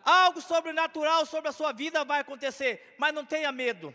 Algo 0.05 0.41
sobrenatural 0.41 1.25
sobre 1.27 1.49
a 1.49 1.53
sua 1.53 1.73
vida 1.73 2.05
vai 2.05 2.21
acontecer, 2.21 2.95
mas 2.99 3.15
não 3.15 3.25
tenha 3.25 3.53
medo. 3.53 3.95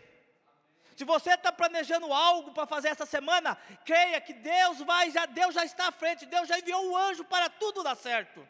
Se 0.96 1.04
você 1.04 1.30
está 1.32 1.50
planejando 1.50 2.12
algo 2.12 2.52
para 2.52 2.66
fazer 2.66 2.88
essa 2.88 3.06
semana, 3.06 3.56
creia 3.84 4.20
que 4.20 4.32
Deus 4.32 4.78
vai, 4.80 5.10
já 5.10 5.26
Deus 5.26 5.54
já 5.54 5.64
está 5.64 5.88
à 5.88 5.92
frente, 5.92 6.26
Deus 6.26 6.48
já 6.48 6.58
enviou 6.58 6.90
um 6.90 6.96
anjo 6.96 7.24
para 7.24 7.48
tudo 7.48 7.82
dar 7.82 7.96
certo. 7.96 8.46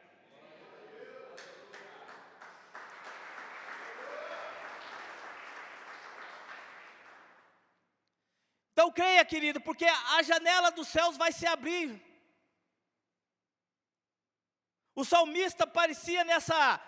Então 8.72 8.90
creia, 8.90 9.24
querido, 9.24 9.60
porque 9.60 9.84
a 9.84 10.22
janela 10.22 10.70
dos 10.70 10.88
céus 10.88 11.16
vai 11.16 11.30
se 11.30 11.46
abrir 11.46 12.11
o 14.94 15.04
salmista 15.04 15.66
parecia 15.66 16.24
nessa 16.24 16.80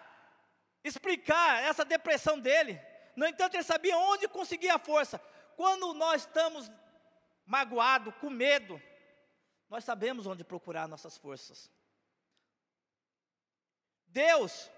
explicar 0.83 1.63
essa 1.63 1.85
depressão 1.85 2.39
dele. 2.39 2.81
No 3.17 3.27
entanto, 3.27 3.55
ele 3.55 3.63
sabia 3.63 3.97
onde 3.97 4.29
conseguir 4.29 4.71
a 4.71 4.79
força. 4.79 5.19
Quando 5.57 5.95
nós 5.95 6.23
estamos 6.23 6.71
magoados, 7.47 8.15
com 8.17 8.29
medo, 8.29 8.81
nós 9.69 9.85
sabemos 9.85 10.27
onde 10.27 10.45
procurar 10.45 10.87
nossas 10.87 11.17
forças. 11.17 11.71
Deus, 14.07 14.71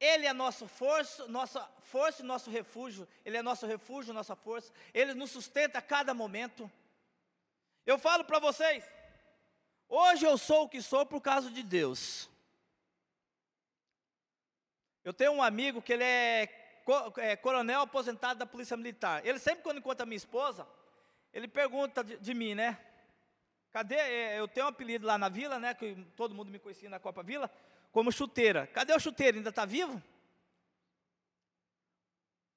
Ele 0.00 0.26
é 0.26 0.32
nossa 0.32 0.66
força, 0.66 1.26
nossa 1.26 1.60
força 1.82 2.22
e 2.22 2.24
nosso 2.24 2.50
refúgio. 2.50 3.06
Ele 3.24 3.36
é 3.36 3.42
nosso 3.42 3.66
refúgio, 3.66 4.14
nossa 4.14 4.36
força. 4.36 4.72
Ele 4.94 5.12
nos 5.12 5.30
sustenta 5.30 5.78
a 5.78 5.82
cada 5.82 6.14
momento. 6.14 6.70
Eu 7.84 7.98
falo 7.98 8.24
para 8.24 8.38
vocês, 8.38 8.84
Hoje 9.88 10.26
eu 10.26 10.36
sou 10.36 10.64
o 10.64 10.68
que 10.68 10.82
sou 10.82 11.06
por 11.06 11.20
causa 11.20 11.50
de 11.50 11.62
Deus. 11.62 12.28
Eu 15.02 15.14
tenho 15.14 15.32
um 15.32 15.42
amigo 15.42 15.80
que 15.80 15.94
ele 15.94 16.04
é, 16.04 16.48
é 17.16 17.36
coronel 17.36 17.80
aposentado 17.80 18.38
da 18.38 18.44
Polícia 18.44 18.76
Militar. 18.76 19.24
Ele 19.24 19.38
sempre 19.38 19.62
quando 19.62 19.78
encontra 19.78 20.04
minha 20.04 20.16
esposa, 20.16 20.68
ele 21.32 21.48
pergunta 21.48 22.04
de, 22.04 22.18
de 22.18 22.34
mim, 22.34 22.54
né? 22.54 22.78
Cadê? 23.70 23.94
É, 23.94 24.38
eu 24.38 24.46
tenho 24.46 24.66
um 24.66 24.68
apelido 24.68 25.06
lá 25.06 25.16
na 25.16 25.30
vila, 25.30 25.58
né? 25.58 25.72
Que 25.72 25.94
todo 26.14 26.34
mundo 26.34 26.50
me 26.50 26.58
conhecia 26.58 26.90
na 26.90 26.98
Copa 26.98 27.22
Vila, 27.22 27.50
como 27.90 28.12
chuteira. 28.12 28.66
Cadê 28.66 28.92
o 28.92 29.00
chuteiro? 29.00 29.38
Ainda 29.38 29.50
está 29.50 29.64
vivo? 29.64 30.02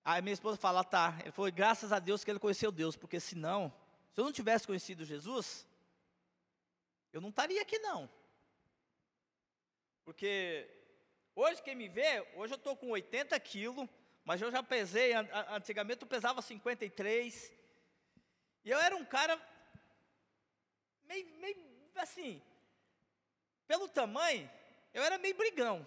Aí 0.03 0.21
minha 0.21 0.33
esposa 0.33 0.57
fala, 0.57 0.83
tá. 0.83 1.17
Ele 1.21 1.31
falou, 1.31 1.51
graças 1.51 1.93
a 1.93 1.99
Deus 1.99 2.23
que 2.23 2.31
ele 2.31 2.39
conheceu 2.39 2.71
Deus, 2.71 2.97
porque 2.97 3.19
senão, 3.19 3.71
se 4.13 4.19
eu 4.19 4.25
não 4.25 4.31
tivesse 4.31 4.65
conhecido 4.67 5.05
Jesus, 5.05 5.65
eu 7.11 7.21
não 7.21 7.29
estaria 7.29 7.61
aqui 7.61 7.77
não. 7.79 8.09
Porque 10.03 10.69
hoje 11.35 11.61
quem 11.61 11.75
me 11.75 11.87
vê, 11.87 12.21
hoje 12.35 12.53
eu 12.53 12.57
estou 12.57 12.75
com 12.75 12.89
80 12.89 13.39
quilos, 13.39 13.87
mas 14.23 14.41
eu 14.41 14.51
já 14.51 14.61
pesei, 14.61 15.13
antigamente 15.49 16.01
eu 16.01 16.07
pesava 16.07 16.41
53. 16.41 17.53
E 18.63 18.69
eu 18.69 18.79
era 18.79 18.95
um 18.95 19.05
cara 19.05 19.39
meio, 21.05 21.25
meio 21.39 21.57
assim, 21.95 22.41
pelo 23.67 23.87
tamanho, 23.87 24.49
eu 24.93 25.03
era 25.03 25.17
meio 25.17 25.35
brigão. 25.35 25.85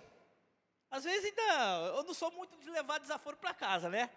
Às 0.90 1.04
vezes 1.04 1.24
ainda, 1.24 1.96
eu 1.96 2.04
não 2.04 2.14
sou 2.14 2.30
muito 2.30 2.56
de 2.58 2.70
levar 2.70 2.98
desaforo 2.98 3.36
para 3.36 3.52
casa, 3.52 3.88
né? 3.88 4.10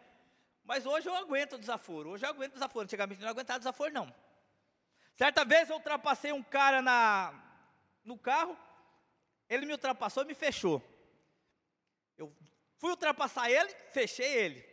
Mas 0.63 0.85
hoje 0.85 1.07
eu 1.07 1.15
aguento 1.15 1.57
desaforo, 1.57 2.09
hoje 2.11 2.25
eu 2.25 2.29
aguento 2.29 2.53
desaforo. 2.53 2.83
Antigamente 2.83 3.21
eu 3.21 3.25
não 3.25 3.31
aguentava 3.31 3.59
desaforo 3.59 3.91
não. 3.93 4.13
Certa 5.17 5.43
vez 5.43 5.67
eu 5.67 5.77
ultrapassei 5.77 6.31
um 6.31 6.43
cara 6.43 6.79
na, 6.79 7.33
no 8.05 8.15
carro, 8.19 8.55
ele 9.49 9.65
me 9.65 9.71
ultrapassou 9.71 10.21
e 10.21 10.27
me 10.27 10.35
fechou. 10.35 10.79
Eu 12.15 12.31
fui 12.77 12.91
ultrapassar 12.91 13.49
ele, 13.49 13.67
fechei 13.91 14.31
ele. 14.31 14.63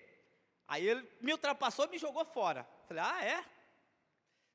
Aí 0.68 0.86
ele 0.86 1.08
me 1.18 1.32
ultrapassou 1.32 1.86
e 1.86 1.88
me 1.88 1.98
jogou 1.98 2.26
fora. 2.26 2.68
Falei, 2.86 3.02
ah, 3.02 3.24
é? 3.24 3.44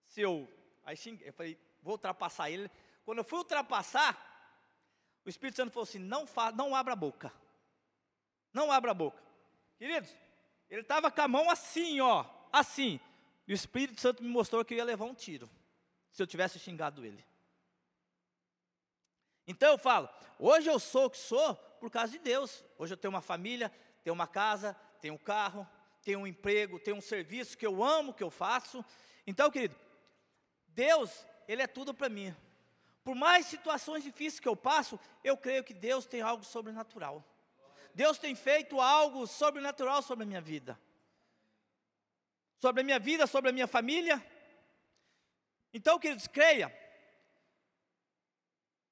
Se 0.06 0.22
eu. 0.22 0.48
Aí 0.86 0.96
xinguei, 0.96 1.28
eu 1.28 1.34
falei, 1.34 1.60
vou 1.82 1.94
ultrapassar 1.94 2.52
ele. 2.52 2.70
Quando 3.04 3.18
eu 3.18 3.24
fui 3.24 3.40
ultrapassar, 3.40 4.16
o 5.26 5.30
Espírito 5.30 5.56
Santo 5.56 5.72
falou 5.72 5.86
assim: 5.86 5.98
não, 5.98 6.28
fa 6.28 6.52
não 6.52 6.76
abra 6.76 6.94
a 6.94 6.96
boca. 6.96 7.34
Não 8.54 8.72
abra 8.72 8.92
a 8.92 8.94
boca. 8.94 9.22
Queridos, 9.80 10.16
ele 10.70 10.82
estava 10.82 11.10
com 11.10 11.22
a 11.22 11.28
mão 11.28 11.50
assim, 11.50 12.00
ó, 12.00 12.26
assim. 12.54 13.00
E 13.48 13.54
o 13.54 13.56
Espírito 13.56 14.00
Santo 14.00 14.22
me 14.22 14.30
mostrou 14.30 14.64
que 14.64 14.76
eu 14.76 14.78
ia 14.78 14.84
levar 14.84 15.06
um 15.06 15.16
tiro, 15.16 15.50
se 16.12 16.22
eu 16.22 16.28
tivesse 16.28 16.60
xingado 16.60 17.06
ele. 17.06 17.24
Então 19.48 19.72
eu 19.72 19.78
falo, 19.78 20.08
hoje 20.38 20.70
eu 20.70 20.80
sou 20.80 21.06
o 21.06 21.10
que 21.10 21.18
sou 21.18 21.56
por 21.80 21.90
causa 21.90 22.12
de 22.12 22.20
Deus. 22.20 22.64
Hoje 22.78 22.94
eu 22.94 22.98
tenho 22.98 23.14
uma 23.14 23.22
família, 23.22 23.72
tenho 24.04 24.14
uma 24.14 24.28
casa, 24.28 24.76
tenho 25.02 25.16
um 25.16 25.18
carro, 25.18 25.68
tenho 26.04 26.20
um 26.20 26.28
emprego, 26.28 26.80
tenho 26.80 26.98
um 26.98 27.02
serviço 27.02 27.58
que 27.58 27.66
eu 27.66 27.84
amo, 27.84 28.14
que 28.14 28.24
eu 28.24 28.30
faço. 28.30 28.86
Então, 29.26 29.50
querido, 29.50 29.76
Deus, 30.68 31.26
Ele 31.48 31.62
é 31.62 31.68
tudo 31.68 31.94
para 31.94 32.10
mim. 32.10 32.36
Por 33.04 33.16
mais 33.16 33.48
situações 33.48 34.04
difíceis 34.04 34.40
que 34.40 34.48
eu 34.48 34.56
passo, 34.56 35.00
eu 35.24 35.36
creio 35.36 35.64
que 35.64 35.74
Deus 35.74 36.06
tem 36.06 36.22
algo 36.22 36.44
sobrenatural. 36.44 37.26
Deus 37.94 38.18
tem 38.18 38.36
feito 38.36 38.80
algo 38.80 39.26
sobrenatural 39.26 40.02
sobre 40.02 40.24
a 40.24 40.28
minha 40.28 40.42
vida. 40.42 40.80
Sobre 42.60 42.82
a 42.82 42.84
minha 42.84 43.00
vida, 43.00 43.26
sobre 43.26 43.50
a 43.50 43.54
minha 43.54 43.68
família. 43.68 44.24
Então, 45.74 46.00
queridos, 46.00 46.28
creia. 46.28 46.76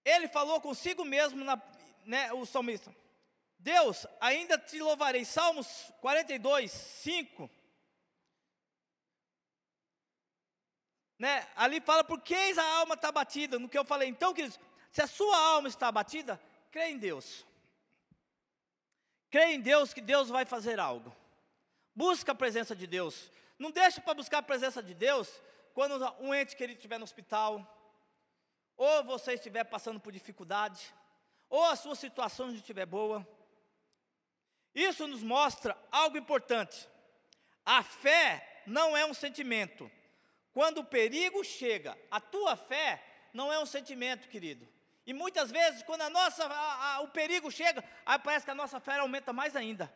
Ele 0.05 0.27
falou 0.27 0.61
consigo 0.61 1.03
mesmo, 1.03 1.43
na, 1.43 1.61
né, 2.05 2.31
o 2.33 2.45
salmista. 2.45 2.95
Deus, 3.59 4.05
ainda 4.21 4.57
te 4.57 4.79
louvarei. 4.79 5.25
Salmos 5.25 5.91
42, 6.01 6.71
5. 6.71 7.49
Né, 11.19 11.47
ali 11.55 11.81
fala, 11.81 12.03
por 12.03 12.21
que 12.21 12.35
a 12.35 12.77
alma 12.77 12.93
está 12.93 13.11
batida? 13.11 13.57
No 13.57 13.67
que 13.67 13.77
eu 13.77 13.83
falei. 13.83 14.07
Então, 14.07 14.33
queridos, 14.33 14.59
se 14.91 15.01
a 15.01 15.07
sua 15.07 15.37
alma 15.37 15.67
está 15.67 15.91
batida, 15.91 16.39
crê 16.71 16.91
em 16.91 16.97
Deus. 16.97 17.45
Crê 19.29 19.53
em 19.53 19.59
Deus 19.59 19.93
que 19.93 20.01
Deus 20.01 20.29
vai 20.29 20.45
fazer 20.45 20.79
algo. 20.79 21.13
Busca 21.93 22.31
a 22.31 22.35
presença 22.35 22.75
de 22.75 22.85
Deus. 22.85 23.31
Não 23.57 23.71
deixe 23.71 23.99
para 23.99 24.13
buscar 24.13 24.37
a 24.37 24.43
presença 24.43 24.81
de 24.81 24.93
Deus 24.93 25.41
quando 25.77 26.03
um 26.19 26.33
ente 26.33 26.55
querido 26.55 26.79
estiver 26.79 26.97
no 26.97 27.03
hospital, 27.03 27.51
ou 28.75 29.03
você 29.03 29.35
estiver 29.35 29.63
passando 29.63 29.99
por 29.99 30.11
dificuldade, 30.11 30.91
ou 31.47 31.63
a 31.65 31.75
sua 31.75 31.93
situação 31.93 32.47
não 32.47 32.55
estiver 32.55 32.87
boa. 32.87 33.19
Isso 34.73 35.07
nos 35.07 35.21
mostra 35.21 35.77
algo 35.91 36.17
importante. 36.17 36.89
A 37.63 37.83
fé 37.83 38.63
não 38.65 38.97
é 38.97 39.05
um 39.05 39.13
sentimento. 39.13 39.91
Quando 40.51 40.79
o 40.79 40.83
perigo 40.83 41.43
chega, 41.43 41.95
a 42.09 42.19
tua 42.19 42.55
fé 42.55 43.29
não 43.31 43.53
é 43.53 43.59
um 43.59 43.65
sentimento, 43.67 44.29
querido. 44.29 44.67
E 45.05 45.13
muitas 45.13 45.51
vezes, 45.51 45.83
quando 45.83 46.01
a 46.01 46.09
nossa, 46.09 46.43
a, 46.43 46.95
a, 46.95 47.01
o 47.01 47.09
perigo 47.09 47.51
chega, 47.51 47.83
aí 48.03 48.17
parece 48.17 48.45
que 48.45 48.51
a 48.51 48.55
nossa 48.55 48.79
fé 48.79 48.97
aumenta 48.97 49.31
mais 49.31 49.55
ainda. 49.55 49.93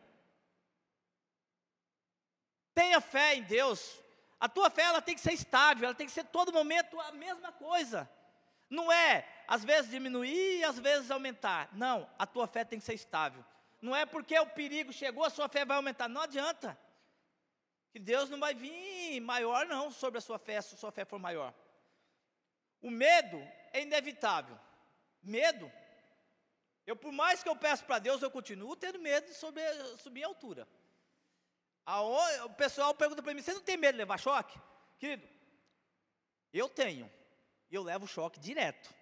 Tenha 2.72 3.00
fé 3.00 3.34
em 3.34 3.42
Deus. 3.42 4.00
A 4.42 4.48
tua 4.48 4.68
fé 4.68 4.82
ela 4.82 5.00
tem 5.00 5.14
que 5.14 5.20
ser 5.20 5.34
estável, 5.34 5.84
ela 5.84 5.94
tem 5.94 6.04
que 6.04 6.12
ser 6.12 6.24
todo 6.24 6.52
momento 6.52 6.98
a 6.98 7.12
mesma 7.12 7.52
coisa. 7.52 8.10
Não 8.68 8.90
é 8.90 9.24
às 9.46 9.62
vezes 9.62 9.88
diminuir 9.88 10.58
e 10.58 10.64
às 10.64 10.80
vezes 10.80 11.12
aumentar. 11.12 11.68
Não, 11.74 12.10
a 12.18 12.26
tua 12.26 12.48
fé 12.48 12.64
tem 12.64 12.80
que 12.80 12.84
ser 12.84 12.94
estável. 12.94 13.44
Não 13.80 13.94
é 13.94 14.04
porque 14.04 14.36
o 14.36 14.46
perigo 14.48 14.92
chegou, 14.92 15.24
a 15.24 15.30
sua 15.30 15.48
fé 15.48 15.64
vai 15.64 15.76
aumentar. 15.76 16.08
Não 16.08 16.22
adianta. 16.22 16.76
Que 17.92 18.00
Deus 18.00 18.28
não 18.28 18.40
vai 18.40 18.52
vir 18.52 19.20
maior 19.20 19.64
não 19.64 19.92
sobre 19.92 20.18
a 20.18 20.20
sua 20.20 20.40
fé, 20.40 20.60
se 20.60 20.74
a 20.74 20.78
sua 20.78 20.90
fé 20.90 21.04
for 21.04 21.20
maior. 21.20 21.54
O 22.80 22.90
medo 22.90 23.38
é 23.72 23.82
inevitável. 23.82 24.58
Medo. 25.22 25.70
Eu, 26.84 26.96
por 26.96 27.12
mais 27.12 27.44
que 27.44 27.48
eu 27.48 27.54
peço 27.54 27.84
para 27.84 28.00
Deus, 28.00 28.20
eu 28.20 28.30
continuo 28.30 28.74
tendo 28.74 28.98
medo 28.98 29.28
de 29.28 29.34
subir, 29.34 29.62
subir 29.98 30.24
a 30.24 30.26
altura. 30.26 30.66
O 32.44 32.50
pessoal 32.50 32.94
pergunta 32.94 33.22
para 33.22 33.34
mim: 33.34 33.42
você 33.42 33.52
não 33.52 33.60
tem 33.60 33.76
medo 33.76 33.92
de 33.92 33.98
levar 33.98 34.18
choque? 34.18 34.58
Querido, 34.98 35.26
eu 36.52 36.68
tenho. 36.68 37.10
Eu 37.70 37.82
levo 37.82 38.06
choque 38.06 38.38
direto. 38.38 38.94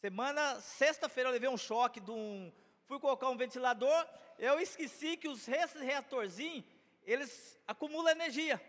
Semana, 0.00 0.60
sexta-feira 0.60 1.28
eu 1.28 1.32
levei 1.32 1.48
um 1.48 1.56
choque 1.58 2.00
de 2.00 2.10
um. 2.10 2.52
Fui 2.86 2.98
colocar 2.98 3.28
um 3.28 3.36
ventilador, 3.36 4.06
eu 4.38 4.60
esqueci 4.60 5.16
que 5.16 5.28
os 5.28 5.46
reatorzinhos, 5.46 6.64
eles 7.04 7.58
acumulam 7.66 8.12
energia. 8.12 8.60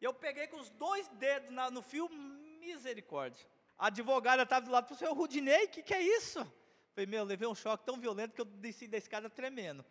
Eu 0.00 0.12
peguei 0.12 0.46
com 0.46 0.58
os 0.58 0.68
dois 0.70 1.08
dedos 1.08 1.50
na, 1.50 1.70
no 1.70 1.80
fio, 1.80 2.08
misericórdia. 2.08 3.46
A 3.78 3.86
advogada 3.86 4.42
estava 4.42 4.64
do 4.64 4.70
lado, 4.70 4.84
falou, 4.84 4.98
seu 4.98 5.14
Rudinei, 5.14 5.64
o 5.64 5.68
que, 5.68 5.82
que 5.82 5.94
é 5.94 6.02
isso? 6.02 6.40
Eu 6.40 6.52
falei, 6.94 7.06
meu, 7.06 7.20
eu 7.20 7.24
levei 7.24 7.48
um 7.48 7.54
choque 7.54 7.84
tão 7.84 7.98
violento 7.98 8.34
que 8.34 8.40
eu 8.40 8.44
desci 8.44 8.86
da 8.86 8.98
escada 8.98 9.30
tremendo. 9.30 9.84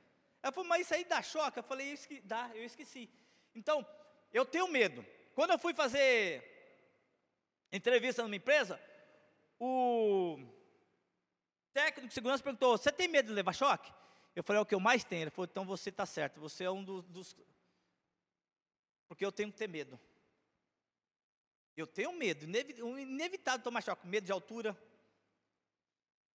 Ela 0.45 0.51
falou, 0.51 0.69
mas 0.69 0.81
isso 0.81 0.93
aí 0.93 1.03
dá 1.03 1.23
choque? 1.23 1.57
Eu 1.57 1.63
falei, 1.63 1.89
eu 1.89 1.93
esqueci, 1.95 2.21
dá, 2.21 2.51
eu 2.53 2.63
esqueci. 2.63 3.09
Então, 3.55 3.83
eu 4.31 4.45
tenho 4.45 4.67
medo. 4.67 5.03
Quando 5.33 5.49
eu 5.49 5.57
fui 5.57 5.73
fazer 5.73 6.43
entrevista 7.71 8.21
numa 8.21 8.35
empresa, 8.35 8.79
o 9.59 10.37
técnico 11.73 12.09
de 12.09 12.13
segurança 12.13 12.43
perguntou, 12.43 12.77
você 12.77 12.91
tem 12.91 13.07
medo 13.07 13.29
de 13.29 13.33
levar 13.33 13.53
choque? 13.53 13.91
Eu 14.35 14.43
falei, 14.43 14.59
é 14.59 14.61
o 14.61 14.67
que 14.67 14.75
eu 14.75 14.79
mais 14.79 15.03
tenho. 15.03 15.23
Ele 15.23 15.31
falou, 15.31 15.49
então 15.49 15.65
você 15.65 15.89
está 15.89 16.05
certo, 16.05 16.39
você 16.39 16.65
é 16.65 16.69
um 16.69 16.83
dos, 16.83 17.03
dos... 17.05 17.35
Porque 19.07 19.25
eu 19.25 19.31
tenho 19.31 19.51
que 19.51 19.57
ter 19.57 19.67
medo. 19.67 19.99
Eu 21.75 21.87
tenho 21.87 22.13
medo, 22.13 22.45
inevitável 22.99 23.63
tomar 23.63 23.81
choque, 23.81 24.05
medo 24.05 24.25
de 24.25 24.31
altura. 24.31 24.77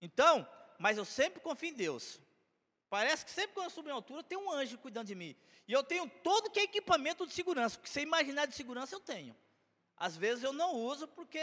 Então, 0.01 0.45
mas 0.77 0.97
eu 0.97 1.05
sempre 1.05 1.39
confio 1.39 1.69
em 1.69 1.73
Deus. 1.73 2.19
Parece 2.91 3.23
que 3.23 3.31
sempre 3.31 3.53
quando 3.53 3.67
eu 3.67 3.69
subo 3.69 3.87
em 3.87 3.93
altura, 3.93 4.21
tem 4.21 4.37
um 4.37 4.51
anjo 4.51 4.77
cuidando 4.77 5.07
de 5.07 5.15
mim. 5.15 5.33
E 5.65 5.71
eu 5.71 5.81
tenho 5.81 6.09
todo 6.09 6.49
que 6.49 6.59
é 6.59 6.63
equipamento 6.63 7.25
de 7.25 7.31
segurança. 7.31 7.77
O 7.77 7.81
que 7.81 7.89
você 7.89 8.01
imaginar 8.01 8.45
de 8.47 8.53
segurança, 8.53 8.93
eu 8.93 8.99
tenho. 8.99 9.33
Às 9.95 10.17
vezes 10.17 10.43
eu 10.43 10.51
não 10.51 10.73
uso 10.73 11.07
porque. 11.07 11.41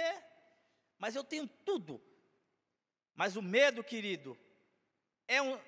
Mas 0.99 1.17
eu 1.17 1.25
tenho 1.25 1.47
tudo. 1.65 2.03
Mas 3.15 3.35
o 3.35 3.41
medo, 3.41 3.83
querido, 3.83 4.39
é 5.27 5.41
um. 5.41 5.59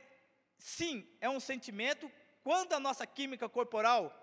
Sim, 0.59 1.09
é 1.19 1.31
um 1.31 1.41
sentimento. 1.41 2.13
Quando 2.45 2.75
a 2.75 2.79
nossa 2.79 3.07
química 3.07 3.49
corporal 3.49 4.15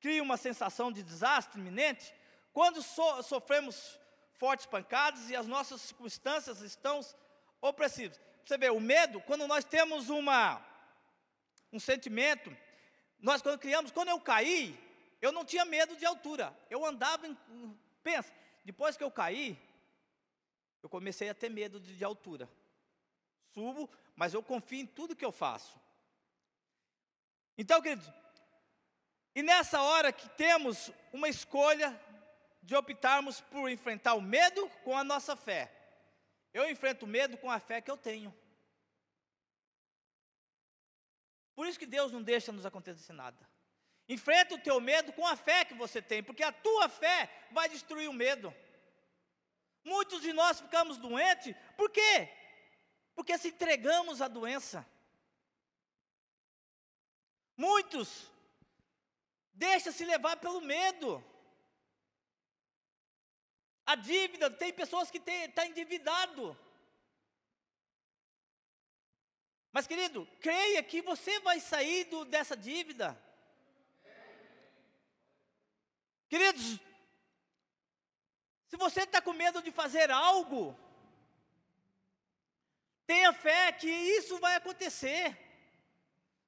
cria 0.00 0.20
uma 0.20 0.36
sensação 0.36 0.90
de 0.90 1.04
desastre 1.04 1.60
iminente, 1.60 2.12
quando 2.52 2.82
so, 2.82 3.22
sofremos 3.22 4.00
fortes 4.32 4.66
pancadas 4.66 5.30
e 5.30 5.36
as 5.36 5.46
nossas 5.46 5.80
circunstâncias 5.82 6.60
estão 6.60 6.98
opressivas. 7.60 8.20
Você 8.46 8.56
vê, 8.56 8.70
o 8.70 8.78
medo, 8.78 9.20
quando 9.22 9.44
nós 9.48 9.64
temos 9.64 10.08
uma, 10.08 10.64
um 11.72 11.80
sentimento, 11.80 12.56
nós 13.18 13.42
quando 13.42 13.58
criamos, 13.58 13.90
quando 13.90 14.10
eu 14.10 14.20
caí, 14.20 14.78
eu 15.20 15.32
não 15.32 15.44
tinha 15.44 15.64
medo 15.64 15.96
de 15.96 16.06
altura, 16.06 16.56
eu 16.70 16.86
andava, 16.86 17.26
em, 17.26 17.36
pensa, 18.04 18.32
depois 18.64 18.96
que 18.96 19.02
eu 19.02 19.10
caí, 19.10 19.58
eu 20.80 20.88
comecei 20.88 21.28
a 21.28 21.34
ter 21.34 21.48
medo 21.48 21.80
de, 21.80 21.96
de 21.96 22.04
altura. 22.04 22.48
Subo, 23.52 23.90
mas 24.14 24.32
eu 24.32 24.40
confio 24.44 24.78
em 24.78 24.86
tudo 24.86 25.16
que 25.16 25.24
eu 25.24 25.32
faço. 25.32 25.76
Então, 27.58 27.82
queridos, 27.82 28.08
e 29.34 29.42
nessa 29.42 29.82
hora 29.82 30.12
que 30.12 30.28
temos 30.28 30.92
uma 31.12 31.28
escolha 31.28 32.00
de 32.62 32.76
optarmos 32.76 33.40
por 33.40 33.68
enfrentar 33.68 34.14
o 34.14 34.20
medo 34.20 34.70
com 34.84 34.96
a 34.96 35.02
nossa 35.02 35.34
fé. 35.34 35.75
Eu 36.56 36.64
enfrento 36.70 37.04
o 37.04 37.08
medo 37.08 37.36
com 37.36 37.50
a 37.50 37.60
fé 37.60 37.82
que 37.82 37.90
eu 37.90 37.98
tenho. 37.98 38.34
Por 41.54 41.66
isso 41.66 41.78
que 41.78 41.84
Deus 41.84 42.10
não 42.10 42.22
deixa 42.22 42.50
nos 42.50 42.64
acontecer 42.64 43.12
nada. 43.12 43.42
Enfrenta 44.08 44.54
o 44.54 44.62
teu 44.66 44.80
medo 44.80 45.12
com 45.12 45.26
a 45.26 45.36
fé 45.36 45.66
que 45.66 45.74
você 45.74 46.00
tem, 46.00 46.22
porque 46.22 46.42
a 46.42 46.50
tua 46.50 46.88
fé 46.88 47.18
vai 47.50 47.68
destruir 47.68 48.08
o 48.08 48.18
medo. 48.24 48.54
Muitos 49.84 50.22
de 50.22 50.32
nós 50.32 50.58
ficamos 50.58 50.96
doentes, 50.96 51.54
por 51.76 51.90
quê? 51.90 52.32
Porque 53.14 53.36
se 53.36 53.48
entregamos 53.48 54.22
à 54.22 54.28
doença. 54.28 54.78
Muitos 57.54 58.30
deixam 59.52 59.92
se 59.92 60.06
levar 60.06 60.38
pelo 60.38 60.62
medo. 60.62 61.22
A 63.86 63.94
dívida, 63.94 64.50
tem 64.50 64.72
pessoas 64.72 65.10
que 65.10 65.18
estão 65.18 65.50
tá 65.52 65.64
endividado. 65.64 66.58
Mas, 69.70 69.86
querido, 69.86 70.26
creia 70.40 70.82
que 70.82 71.00
você 71.00 71.38
vai 71.40 71.60
sair 71.60 72.04
do, 72.04 72.24
dessa 72.24 72.56
dívida. 72.56 73.16
Queridos, 76.28 76.80
se 78.66 78.76
você 78.76 79.02
está 79.02 79.22
com 79.22 79.32
medo 79.32 79.62
de 79.62 79.70
fazer 79.70 80.10
algo, 80.10 80.76
tenha 83.06 83.32
fé 83.32 83.70
que 83.70 83.88
isso 83.88 84.38
vai 84.40 84.56
acontecer. 84.56 85.38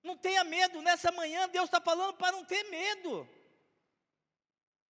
Não 0.02 0.16
tenha 0.16 0.42
medo, 0.42 0.82
nessa 0.82 1.12
manhã 1.12 1.48
Deus 1.48 1.66
está 1.66 1.80
falando 1.80 2.14
para 2.14 2.32
não 2.32 2.44
ter 2.44 2.64
medo. 2.64 3.28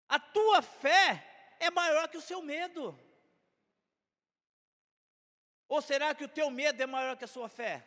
A 0.07 0.17
tua 0.17 0.61
fé 0.61 1.26
é 1.59 1.69
maior 1.69 2.07
que 2.07 2.17
o 2.17 2.21
seu 2.21 2.41
medo. 2.41 2.97
Ou 5.67 5.81
será 5.81 6.15
que 6.15 6.23
o 6.23 6.29
teu 6.29 6.49
medo 6.49 6.81
é 6.81 6.85
maior 6.85 7.17
que 7.17 7.25
a 7.25 7.27
sua 7.27 7.49
fé? 7.49 7.85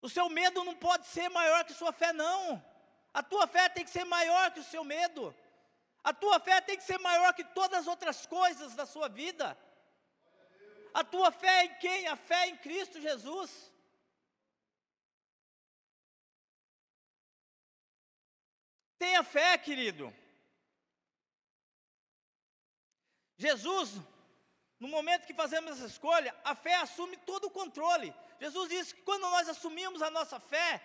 O 0.00 0.08
seu 0.08 0.28
medo 0.28 0.62
não 0.62 0.76
pode 0.76 1.06
ser 1.06 1.28
maior 1.28 1.64
que 1.64 1.72
a 1.72 1.76
sua 1.76 1.92
fé, 1.92 2.12
não. 2.12 2.62
A 3.12 3.22
tua 3.22 3.46
fé 3.46 3.68
tem 3.68 3.84
que 3.84 3.90
ser 3.90 4.04
maior 4.04 4.52
que 4.52 4.60
o 4.60 4.64
seu 4.64 4.84
medo. 4.84 5.34
A 6.04 6.12
tua 6.12 6.38
fé 6.38 6.60
tem 6.60 6.76
que 6.76 6.84
ser 6.84 6.98
maior 6.98 7.32
que 7.34 7.44
todas 7.44 7.80
as 7.80 7.86
outras 7.86 8.24
coisas 8.26 8.74
da 8.74 8.86
sua 8.86 9.08
vida. 9.08 9.58
A 10.94 11.02
tua 11.02 11.30
fé 11.30 11.62
é 11.62 11.64
em 11.64 11.74
quem? 11.74 12.06
A 12.06 12.16
fé 12.16 12.46
em 12.46 12.56
Cristo 12.56 13.00
Jesus. 13.00 13.72
Tenha 18.98 19.22
fé, 19.22 19.56
querido. 19.56 20.12
Jesus, 23.36 23.94
no 24.80 24.88
momento 24.88 25.26
que 25.26 25.34
fazemos 25.34 25.72
essa 25.72 25.86
escolha, 25.86 26.34
a 26.44 26.54
fé 26.54 26.74
assume 26.76 27.16
todo 27.18 27.46
o 27.46 27.50
controle. 27.50 28.12
Jesus 28.40 28.68
disse 28.68 28.94
que 28.94 29.02
quando 29.02 29.22
nós 29.22 29.48
assumimos 29.48 30.02
a 30.02 30.10
nossa 30.10 30.40
fé, 30.40 30.84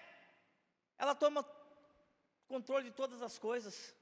ela 0.97 1.15
toma 1.15 1.43
controle 2.47 2.89
de 2.89 2.95
todas 2.95 3.21
as 3.21 3.39
coisas. 3.39 3.95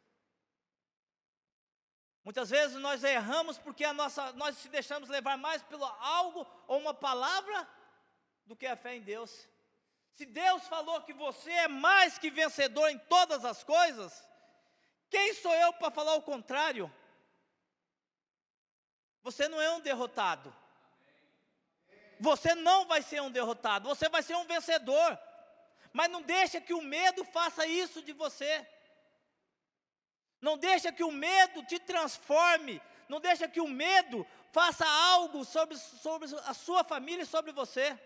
Muitas 2.23 2.49
vezes 2.49 2.77
nós 2.77 3.03
erramos 3.03 3.57
porque 3.57 3.83
a 3.83 3.93
nossa, 3.93 4.33
nós 4.33 4.57
se 4.57 4.69
deixamos 4.69 5.09
levar 5.09 5.37
mais 5.37 5.61
pelo 5.63 5.85
algo 5.85 6.45
ou 6.67 6.79
uma 6.79 6.93
palavra 6.93 7.67
do 8.45 8.55
que 8.55 8.67
a 8.67 8.75
fé 8.75 8.95
em 8.95 9.01
Deus. 9.01 9.47
Se 10.13 10.25
Deus 10.25 10.67
falou 10.67 11.01
que 11.01 11.13
você 11.13 11.51
é 11.51 11.67
mais 11.67 12.17
que 12.17 12.29
vencedor 12.29 12.89
em 12.89 12.97
todas 12.97 13.43
as 13.45 13.63
coisas, 13.63 14.27
quem 15.09 15.33
sou 15.33 15.53
eu 15.53 15.73
para 15.73 15.91
falar 15.91 16.15
o 16.15 16.21
contrário? 16.21 16.91
Você 19.23 19.47
não 19.47 19.61
é 19.61 19.69
um 19.71 19.79
derrotado. 19.79 20.55
Você 22.19 22.53
não 22.53 22.85
vai 22.85 23.01
ser 23.01 23.21
um 23.21 23.31
derrotado, 23.31 23.89
você 23.89 24.07
vai 24.07 24.21
ser 24.21 24.35
um 24.35 24.45
vencedor. 24.45 25.19
Mas 25.91 26.09
não 26.09 26.21
deixa 26.21 26.61
que 26.61 26.73
o 26.73 26.81
medo 26.81 27.25
faça 27.25 27.65
isso 27.65 28.01
de 28.01 28.13
você. 28.13 28.67
Não 30.39 30.57
deixa 30.57 30.91
que 30.91 31.03
o 31.03 31.11
medo 31.11 31.63
te 31.65 31.79
transforme. 31.79 32.81
Não 33.09 33.19
deixa 33.19 33.47
que 33.47 33.59
o 33.59 33.67
medo 33.67 34.25
faça 34.51 34.87
algo 34.87 35.43
sobre, 35.43 35.77
sobre 35.77 36.29
a 36.45 36.53
sua 36.53 36.83
família 36.83 37.23
e 37.23 37.27
sobre 37.27 37.51
você. 37.51 37.99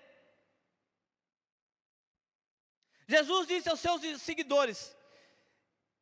Jesus 3.07 3.47
disse 3.47 3.69
aos 3.69 3.79
seus 3.79 4.21
seguidores: 4.21 4.95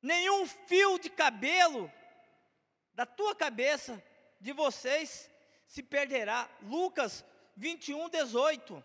nenhum 0.02 0.48
fio 0.48 0.98
de 1.00 1.10
cabelo 1.10 1.92
da 2.94 3.06
tua 3.06 3.36
cabeça, 3.36 4.02
de 4.39 4.54
vocês, 4.54 5.30
se 5.68 5.82
perderá. 5.82 6.50
Lucas 6.62 7.26
21, 7.56 8.10
18. 8.10 8.84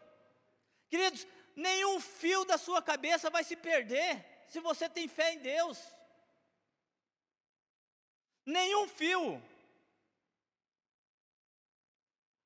Queridos, 0.88 1.26
nenhum 1.54 2.00
fio 2.00 2.44
da 2.44 2.56
sua 2.56 2.80
cabeça 2.80 3.28
vai 3.30 3.44
se 3.44 3.56
perder 3.56 4.24
se 4.48 4.60
você 4.60 4.88
tem 4.88 5.06
fé 5.06 5.34
em 5.34 5.38
Deus. 5.38 5.78
Nenhum 8.46 8.88
fio. 8.88 9.42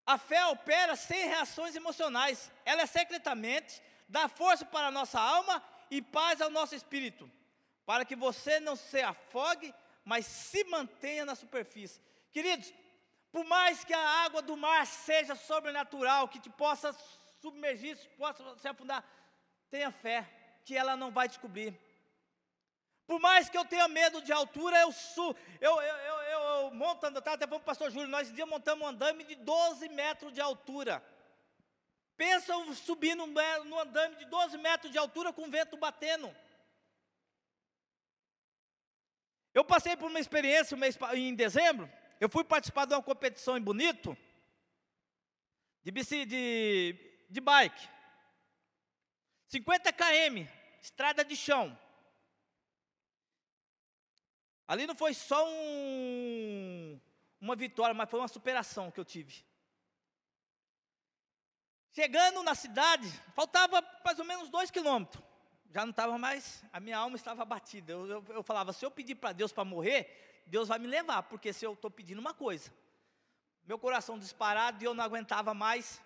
A 0.04 0.18
fé 0.18 0.44
opera 0.46 0.96
sem 0.96 1.28
reações 1.28 1.76
emocionais. 1.76 2.50
Ela 2.64 2.82
é 2.82 2.86
secretamente 2.86 3.80
dá 4.08 4.28
força 4.28 4.64
para 4.64 4.88
a 4.88 4.90
nossa 4.90 5.20
alma 5.20 5.62
e 5.90 6.00
paz 6.00 6.40
ao 6.40 6.50
nosso 6.50 6.74
espírito, 6.74 7.30
para 7.84 8.04
que 8.04 8.16
você 8.16 8.60
não 8.60 8.76
se 8.76 9.00
afogue, 9.00 9.74
mas 10.04 10.26
se 10.26 10.64
mantenha 10.64 11.24
na 11.24 11.34
superfície. 11.34 12.00
Queridos, 12.30 12.72
por 13.30 13.44
mais 13.44 13.84
que 13.84 13.94
a 13.94 14.08
água 14.24 14.42
do 14.42 14.56
mar 14.56 14.86
seja 14.86 15.34
sobrenatural, 15.34 16.28
que 16.28 16.40
te 16.40 16.50
possa 16.50 16.96
submergir, 17.40 17.98
possa 18.16 18.56
se 18.58 18.68
afundar, 18.68 19.04
tenha 19.70 19.90
fé 19.90 20.28
que 20.64 20.76
ela 20.76 20.96
não 20.96 21.10
vai 21.10 21.28
descobrir. 21.28 21.78
Por 23.06 23.20
mais 23.20 23.48
que 23.48 23.58
eu 23.58 23.64
tenha 23.64 23.88
medo 23.88 24.22
de 24.22 24.32
altura, 24.32 24.80
eu 24.80 24.92
subo. 24.92 25.36
Eu, 25.60 25.80
eu, 25.80 25.96
eu, 25.96 26.14
eu, 26.22 26.40
eu 26.40 26.70
montando, 26.70 27.18
até 27.18 27.46
falando 27.46 27.62
o 27.62 27.64
pastor 27.64 27.90
Júlio, 27.90 28.08
nós 28.08 28.28
esse 28.28 28.34
dia 28.34 28.46
montamos 28.46 28.84
um 28.84 28.88
andame 28.88 29.24
de 29.24 29.34
12 29.34 29.88
metros 29.88 30.32
de 30.32 30.40
altura. 30.40 31.02
Pensa 32.16 32.54
subir 32.74 33.14
no, 33.14 33.26
no 33.26 33.78
andame 33.78 34.16
de 34.16 34.24
12 34.26 34.58
metros 34.58 34.92
de 34.92 34.98
altura 34.98 35.32
com 35.32 35.50
vento 35.50 35.76
batendo. 35.76 36.34
Eu 39.54 39.64
passei 39.64 39.96
por 39.96 40.10
uma 40.10 40.20
experiência 40.20 40.76
em 41.14 41.34
dezembro. 41.34 41.90
Eu 42.20 42.28
fui 42.28 42.44
participar 42.44 42.86
de 42.86 42.94
uma 42.94 43.02
competição 43.02 43.56
em 43.56 43.60
Bonito, 43.60 44.16
de, 45.82 45.90
bici, 45.90 46.24
de, 46.24 46.96
de 47.28 47.40
bike. 47.40 47.88
50 49.48 49.92
km, 49.92 50.48
estrada 50.80 51.24
de 51.24 51.36
chão. 51.36 51.76
Ali 54.66 54.86
não 54.86 54.94
foi 54.94 55.12
só 55.12 55.46
um, 55.46 57.00
uma 57.40 57.54
vitória, 57.56 57.92
mas 57.92 58.08
foi 58.08 58.20
uma 58.20 58.28
superação 58.28 58.90
que 58.90 59.00
eu 59.00 59.04
tive. 59.04 59.44
Chegando 61.92 62.42
na 62.42 62.54
cidade, 62.54 63.06
faltava 63.34 63.84
mais 64.02 64.18
ou 64.18 64.24
menos 64.24 64.48
dois 64.48 64.70
quilômetros. 64.70 65.22
Já 65.70 65.82
não 65.82 65.90
estava 65.90 66.16
mais, 66.16 66.64
a 66.72 66.80
minha 66.80 66.96
alma 66.96 67.16
estava 67.16 67.42
abatida. 67.42 67.92
Eu, 67.92 68.06
eu, 68.06 68.24
eu 68.30 68.42
falava, 68.42 68.72
se 68.72 68.84
eu 68.84 68.90
pedir 68.90 69.14
para 69.14 69.32
Deus 69.32 69.52
para 69.52 69.64
morrer, 69.64 70.42
Deus 70.46 70.68
vai 70.68 70.78
me 70.78 70.86
levar, 70.86 71.22
porque 71.24 71.52
se 71.52 71.64
eu 71.64 71.74
estou 71.74 71.90
pedindo 71.90 72.18
uma 72.18 72.32
coisa. 72.32 72.72
Meu 73.64 73.78
coração 73.78 74.18
disparado 74.18 74.82
e 74.82 74.86
eu 74.86 74.94
não 74.94 75.04
aguentava 75.04 75.52
mais. 75.52 76.02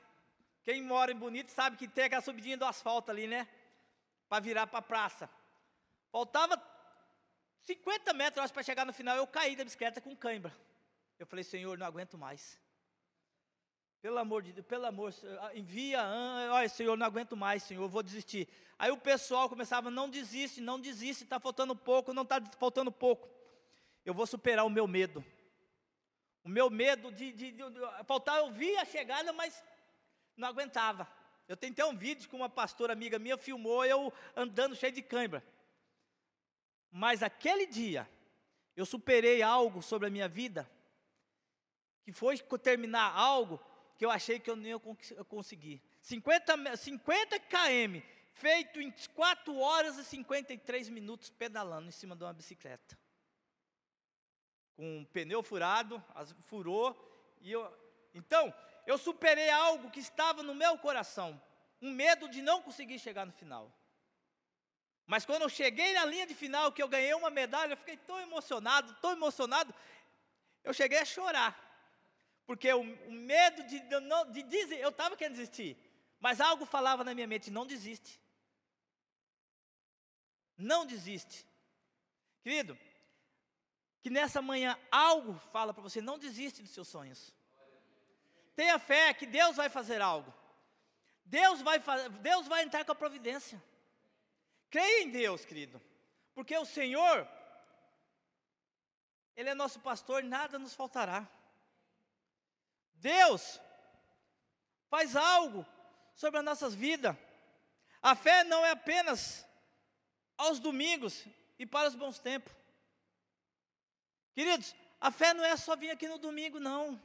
Quem 0.64 0.83
mora 0.83 1.12
em 1.12 1.16
Bonito 1.16 1.51
sabe 1.51 1.77
que 1.77 1.87
tem 1.87 2.05
aquela 2.05 2.20
subidinha 2.20 2.57
do 2.57 2.64
asfalto 2.64 3.11
ali, 3.11 3.29
né? 3.29 3.49
Para 4.29 4.42
virar 4.42 4.66
para 4.66 4.81
a 4.81 4.83
praça. 4.83 5.31
Faltava 6.11 6.61
50 7.62 8.12
metros 8.12 8.51
para 8.51 8.62
chegar 8.64 8.85
no 8.85 8.92
final, 8.92 9.16
eu 9.16 9.27
caí 9.27 9.55
da 9.55 9.64
bicicleta 9.64 10.01
com 10.01 10.16
cãibra. 10.16 10.53
Eu 11.18 11.27
falei, 11.27 11.44
Senhor, 11.44 11.79
não 11.79 11.87
aguento 11.87 12.18
mais. 12.18 12.61
Pelo 14.01 14.19
amor 14.19 14.43
de 14.43 14.53
Deus, 14.53 14.67
pelo 14.67 14.87
amor, 14.87 15.13
ah, 15.41 15.57
envia, 15.57 16.01
olha, 16.53 16.69
Senhor, 16.69 16.97
não 16.97 17.07
aguento 17.07 17.37
mais, 17.37 17.63
Senhor, 17.63 17.89
vou 17.89 18.03
desistir. 18.03 18.49
Aí 18.79 18.91
o 18.91 18.97
pessoal 18.97 19.49
começava, 19.49 19.91
não 19.91 20.09
desiste, 20.09 20.61
não 20.61 20.79
desiste, 20.79 21.25
está 21.25 21.41
faltando 21.41 21.75
pouco, 21.75 22.13
não 22.13 22.23
está 22.23 22.41
faltando 22.59 22.93
pouco. 22.93 23.29
Eu 24.05 24.15
vou 24.15 24.27
superar 24.27 24.65
o 24.65 24.71
meu 24.71 24.87
medo. 24.87 25.25
O 26.45 26.49
meu 26.49 26.71
medo 26.71 27.11
de, 27.11 27.33
de, 27.33 27.51
de, 27.51 27.71
de 27.71 28.05
faltar, 28.05 28.39
eu 28.39 28.53
vi 28.53 28.77
a 28.77 28.85
chegada, 28.85 29.33
mas 29.33 29.65
não 30.37 30.47
aguentava. 30.47 31.09
Eu 31.49 31.57
tentei 31.57 31.85
um 31.85 31.97
vídeo 31.97 32.29
com 32.29 32.37
uma 32.37 32.49
pastora 32.49 32.93
amiga 32.93 33.19
minha, 33.19 33.37
filmou 33.37 33.85
eu 33.85 34.13
andando 34.37 34.77
cheio 34.77 34.93
de 34.93 35.03
cãibra. 35.03 35.43
Mas 36.91 37.23
aquele 37.23 37.67
dia, 37.67 38.09
eu 38.77 38.87
superei 38.87 39.43
algo 39.43 39.83
sobre 39.83 40.07
a 40.07 40.11
minha 40.11 40.29
vida, 40.29 40.71
que 42.05 42.13
foi 42.13 42.39
terminar 42.63 43.13
algo 43.17 43.61
que 43.97 44.05
eu 44.05 44.11
achei 44.11 44.39
que 44.39 44.51
eu 44.51 44.57
nem 44.57 44.73
ia 44.73 45.25
conseguir. 45.25 45.83
50, 46.03 46.77
50 46.77 47.41
km, 47.41 48.01
feito 48.33 48.81
em 48.81 48.93
4 49.15 49.59
horas 49.59 49.97
e 49.99 50.05
53 50.05 50.89
minutos 50.91 51.31
pedalando 51.31 51.89
em 51.89 51.93
cima 51.93 52.15
de 52.15 52.23
uma 52.23 52.33
bicicleta. 52.33 52.99
Com 54.77 54.99
um 54.99 55.05
pneu 55.07 55.43
furado, 55.43 56.03
furou, 56.45 56.95
e 57.41 57.51
eu, 57.53 57.73
então, 58.15 58.53
eu 58.87 58.99
superei 58.99 59.49
algo 59.51 59.91
que 59.91 60.01
estava 60.01 60.43
no 60.43 60.55
meu 60.55 60.77
coração, 60.79 61.41
um 61.81 61.91
medo 61.91 62.29
de 62.29 62.43
não 62.43 62.63
conseguir 62.63 62.99
chegar 62.99 63.25
no 63.25 63.33
final. 63.33 63.73
Mas 65.07 65.25
quando 65.25 65.43
eu 65.43 65.49
cheguei 65.49 65.95
na 65.95 66.05
linha 66.05 66.27
de 66.27 66.35
final, 66.35 66.73
que 66.73 66.83
eu 66.83 66.89
ganhei 66.89 67.15
uma 67.15 67.31
medalha, 67.31 67.73
eu 67.73 67.77
fiquei 67.77 67.97
tão 67.97 68.21
emocionado, 68.21 68.93
tão 68.95 69.13
emocionado, 69.13 69.75
eu 70.65 70.75
cheguei 70.75 70.99
a 70.99 71.05
chorar. 71.05 71.66
Porque 72.47 72.73
o, 72.73 72.81
o 72.81 73.13
medo 73.13 73.65
de, 73.65 73.81
de, 73.81 74.01
não, 74.01 74.31
de 74.31 74.43
dizer, 74.43 74.79
eu 74.79 74.91
estava 74.91 75.17
querendo 75.17 75.35
desistir, 75.35 75.77
mas 76.21 76.41
algo 76.41 76.65
falava 76.65 77.03
na 77.03 77.15
minha 77.15 77.27
mente: 77.27 77.51
não 77.51 77.67
desiste. 77.67 78.21
Não 80.57 80.87
desiste. 80.87 81.45
Querido, 82.41 82.79
que 84.01 84.09
nessa 84.09 84.41
manhã 84.41 84.79
algo 84.91 85.35
fala 85.53 85.75
para 85.75 85.83
você: 85.83 86.01
não 86.01 86.19
desiste 86.19 86.63
dos 86.63 86.71
seus 86.71 86.89
sonhos. 86.89 87.35
Tenha 88.55 88.79
fé 88.79 89.13
que 89.13 89.27
Deus 89.27 89.57
vai 89.57 89.69
fazer 89.69 90.01
algo. 90.01 90.33
Deus 91.25 91.61
vai, 91.61 91.81
Deus 92.23 92.47
vai 92.47 92.63
entrar 92.63 92.85
com 92.85 92.93
a 92.93 92.95
providência. 92.95 93.63
Creia 94.71 95.03
em 95.03 95.11
Deus, 95.11 95.45
querido, 95.45 95.83
porque 96.35 96.57
o 96.57 96.65
Senhor, 96.65 97.29
Ele 99.37 99.51
é 99.51 99.55
nosso 99.55 99.81
pastor, 99.81 100.23
nada 100.23 100.59
nos 100.59 100.75
faltará. 100.75 101.29
Deus 102.97 103.61
faz 104.89 105.17
algo 105.17 105.67
sobre 106.15 106.39
as 106.39 106.45
nossas 106.45 106.75
vidas. 106.75 107.17
A 108.03 108.15
fé 108.15 108.45
não 108.45 108.65
é 108.65 108.71
apenas 108.71 109.47
aos 110.37 110.59
domingos 110.59 111.25
e 111.59 111.67
para 111.67 111.89
os 111.89 111.95
bons 111.95 112.19
tempos. 112.19 112.53
Queridos, 114.35 114.75
a 115.01 115.11
fé 115.11 115.33
não 115.33 115.45
é 115.45 115.57
só 115.57 115.77
vir 115.77 115.91
aqui 115.91 116.09
no 116.09 116.19
domingo, 116.19 116.61
não. 116.61 117.01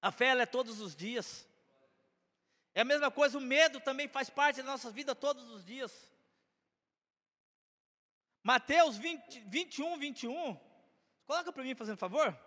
A 0.00 0.10
fé 0.10 0.28
é 0.28 0.46
todos 0.46 0.80
os 0.80 0.94
dias. 0.94 1.46
É 2.74 2.82
a 2.82 2.84
mesma 2.84 3.10
coisa, 3.10 3.36
o 3.36 3.40
medo 3.40 3.80
também 3.80 4.08
faz 4.08 4.30
parte 4.30 4.62
da 4.62 4.70
nossa 4.70 4.90
vida 4.90 5.14
todos 5.14 5.50
os 5.50 5.64
dias. 5.64 5.92
Mateus 8.42 8.96
20, 8.96 9.40
21, 9.40 9.98
21. 9.98 10.58
Coloca 11.26 11.52
para 11.52 11.62
mim, 11.62 11.74
fazendo 11.74 11.98
favor. 11.98 12.38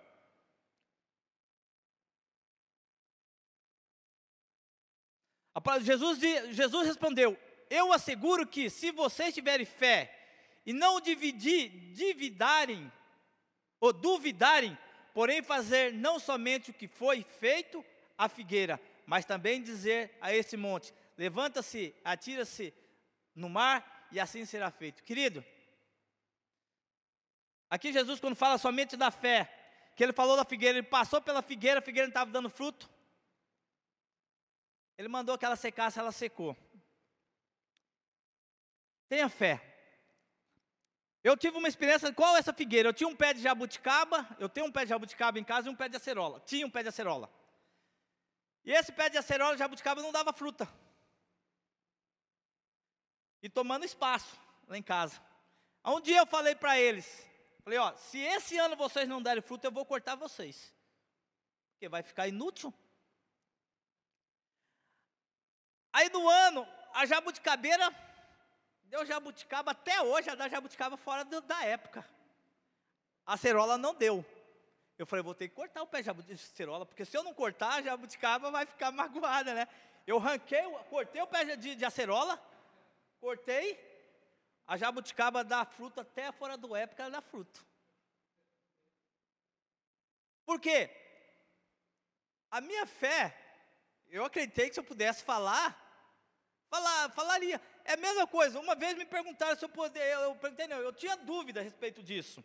Jesus, 5.82 6.20
Jesus 6.52 6.88
respondeu: 6.88 7.38
Eu 7.70 7.92
asseguro 7.92 8.48
que 8.48 8.70
se 8.70 8.92
vocês 8.92 9.34
tiverem 9.34 9.66
fé 9.66 10.18
e 10.66 10.74
não 10.74 11.02
dividir, 11.02 11.70
dividarem 11.94 12.92
ou 13.80 13.92
duvidarem, 13.92 14.78
porém 15.14 15.42
fazer 15.42 15.94
não 15.94 16.20
somente 16.20 16.72
o 16.72 16.74
que 16.74 16.88
foi 16.88 17.24
feito 17.40 17.84
à 18.18 18.30
figueira, 18.30 18.80
mas 19.06 19.26
também 19.26 19.62
dizer 19.62 20.16
a 20.22 20.34
esse 20.34 20.56
monte: 20.56 20.94
levanta-se, 21.18 21.94
atira-se 22.04 22.74
no 23.36 23.50
mar, 23.50 24.08
e 24.12 24.20
assim 24.20 24.46
será 24.46 24.70
feito. 24.70 25.04
Querido, 25.04 25.44
aqui 27.70 27.92
Jesus, 27.92 28.20
quando 28.20 28.36
fala 28.36 28.58
somente 28.58 28.96
da 28.96 29.12
fé, 29.12 29.50
que 29.96 30.04
ele 30.04 30.14
falou 30.14 30.38
da 30.38 30.46
figueira, 30.46 30.78
ele 30.78 30.88
passou 30.88 31.22
pela 31.22 31.42
figueira, 31.42 31.80
a 31.80 31.82
figueira 31.82 32.08
não 32.08 32.12
estava 32.12 32.32
dando 32.32 32.50
fruto. 32.50 32.90
Ele 34.98 35.08
mandou 35.08 35.38
que 35.38 35.46
ela 35.46 35.56
secasse, 35.56 36.00
ela 36.00 36.12
secou. 36.12 36.56
Tenha 39.08 39.28
fé. 39.28 39.62
Eu 41.24 41.38
tive 41.38 41.58
uma 41.58 41.68
experiência, 41.68 42.12
qual 42.14 42.36
é 42.36 42.40
essa 42.40 42.54
figueira? 42.54 42.90
Eu 42.90 42.94
tinha 42.94 43.08
um 43.08 43.16
pé 43.16 43.34
de 43.34 43.42
jabuticaba, 43.42 44.28
eu 44.40 44.50
tenho 44.50 44.66
um 44.66 44.72
pé 44.72 44.84
de 44.84 44.90
jabuticaba 44.90 45.38
em 45.38 45.44
casa 45.44 45.68
e 45.68 45.72
um 45.72 45.76
pé 45.76 45.88
de 45.88 45.98
acerola. 45.98 46.40
Tinha 46.46 46.66
um 46.66 46.70
pé 46.70 46.82
de 46.82 46.90
acerola. 46.90 47.30
E 48.64 48.72
esse 48.72 48.92
pé 48.92 49.10
de 49.10 49.18
acerola, 49.18 49.58
jabuticaba, 49.58 50.02
não 50.02 50.12
dava 50.12 50.34
fruta. 50.34 50.68
E 53.42 53.50
tomando 53.50 53.86
espaço 53.86 54.40
lá 54.68 54.78
em 54.78 54.84
casa. 54.84 55.22
Um 55.86 56.00
dia 56.00 56.20
eu 56.20 56.28
falei 56.28 56.56
para 56.56 56.80
eles, 56.80 57.28
falei, 57.64 57.80
ó, 57.80 57.96
se 57.96 58.20
esse 58.20 58.58
ano 58.58 58.76
vocês 58.76 59.10
não 59.10 59.22
derem 59.22 59.42
fruta, 59.42 59.68
eu 59.68 59.72
vou 59.72 59.84
cortar 59.84 60.16
vocês. 60.16 60.74
Porque 61.74 61.90
vai 61.90 62.04
ficar 62.04 62.28
inútil. 62.28 62.72
Aí 65.94 66.10
no 66.10 66.28
ano, 66.30 66.68
a 66.94 67.06
jabuticabeira 67.06 67.94
deu 68.84 69.06
jabuticaba, 69.06 69.72
até 69.72 70.02
hoje 70.02 70.30
a 70.30 70.36
da 70.36 70.48
jabuticaba 70.48 70.98
fora 70.98 71.24
do, 71.26 71.42
da 71.42 71.64
época. 71.66 72.06
A 73.26 73.38
cerola 73.38 73.78
não 73.78 73.94
deu. 73.94 74.26
Eu 74.98 75.06
falei, 75.06 75.24
vou 75.24 75.34
ter 75.34 75.50
que 75.50 75.56
cortar 75.56 75.82
o 75.82 75.88
pé 75.88 76.02
de 76.02 76.38
cerola, 76.38 76.86
porque 76.86 77.06
se 77.06 77.18
eu 77.18 77.24
não 77.24 77.34
cortar, 77.34 77.76
a 77.76 77.82
jabuticaba 77.82 78.52
vai 78.52 78.66
ficar 78.66 78.92
magoada, 78.92 79.54
né? 79.54 79.68
Eu 80.06 80.18
ranquei, 80.18 80.64
cortei 80.90 81.22
o 81.22 81.28
pé 81.28 81.56
de, 81.56 81.76
de 81.76 81.86
acerola, 81.86 82.42
cortei, 83.20 83.80
a 84.66 84.78
jabuticaba 84.78 85.44
dá 85.44 85.66
fruto 85.66 86.00
até 86.00 86.32
fora 86.32 86.56
do 86.56 86.76
época, 86.76 87.04
ela 87.04 87.12
dá 87.12 87.22
fruto. 87.22 87.66
Por 90.46 90.60
quê? 90.60 90.90
A 92.50 92.60
minha 92.62 92.86
fé 92.86 93.38
eu 94.12 94.26
acreditei 94.26 94.68
que 94.68 94.74
se 94.74 94.80
eu 94.80 94.84
pudesse 94.84 95.24
falar, 95.24 95.81
falar, 96.72 97.10
falaria. 97.12 97.62
É 97.84 97.94
a 97.94 97.98
mesma 97.98 98.26
coisa. 98.26 98.60
Uma 98.60 98.76
vez 98.76 98.98
me 98.98 99.06
perguntaram 99.06 99.56
se 99.58 99.66
eu 99.66 99.70
poderia, 99.70 100.14
eu, 100.14 100.38
eu, 100.42 100.82
eu 100.82 100.94
tinha 100.94 101.18
dúvida 101.18 101.60
a 101.60 101.64
respeito 101.64 102.02
disso. 102.02 102.44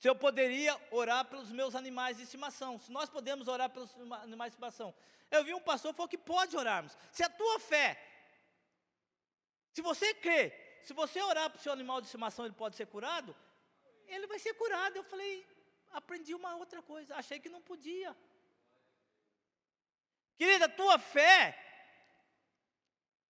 Se 0.00 0.08
eu 0.08 0.16
poderia 0.16 0.74
orar 0.90 1.24
pelos 1.26 1.50
meus 1.52 1.74
animais 1.76 2.16
de 2.16 2.24
estimação. 2.24 2.78
Se 2.78 2.90
nós 2.90 3.08
podemos 3.08 3.46
orar 3.46 3.70
pelos 3.70 3.94
animais 4.22 4.50
de 4.50 4.54
estimação. 4.56 4.92
Eu 5.30 5.44
vi 5.44 5.54
um 5.54 5.60
pastor 5.60 5.94
falou 5.94 6.08
que 6.08 6.18
pode 6.18 6.56
orarmos. 6.56 6.96
Se 7.12 7.22
a 7.22 7.28
tua 7.28 7.60
fé, 7.60 7.88
se 9.72 9.80
você 9.80 10.12
crê, 10.14 10.52
se 10.82 10.92
você 10.92 11.22
orar 11.22 11.48
para 11.50 11.58
o 11.60 11.62
seu 11.62 11.72
animal 11.72 12.00
de 12.00 12.08
estimação, 12.08 12.44
ele 12.44 12.54
pode 12.54 12.74
ser 12.74 12.86
curado, 12.86 13.36
ele 14.08 14.26
vai 14.26 14.40
ser 14.40 14.54
curado. 14.54 14.96
Eu 14.96 15.04
falei, 15.04 15.46
aprendi 15.92 16.34
uma 16.34 16.56
outra 16.56 16.82
coisa, 16.82 17.14
achei 17.14 17.38
que 17.38 17.48
não 17.48 17.62
podia. 17.62 18.16
Querida, 20.36 20.68
tua 20.68 20.98
fé 20.98 21.69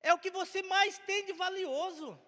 é 0.02 0.12
o 0.12 0.18
que 0.18 0.30
você 0.30 0.62
mais 0.62 0.98
tem 0.98 1.26
de 1.26 1.32
valioso. 1.32 2.18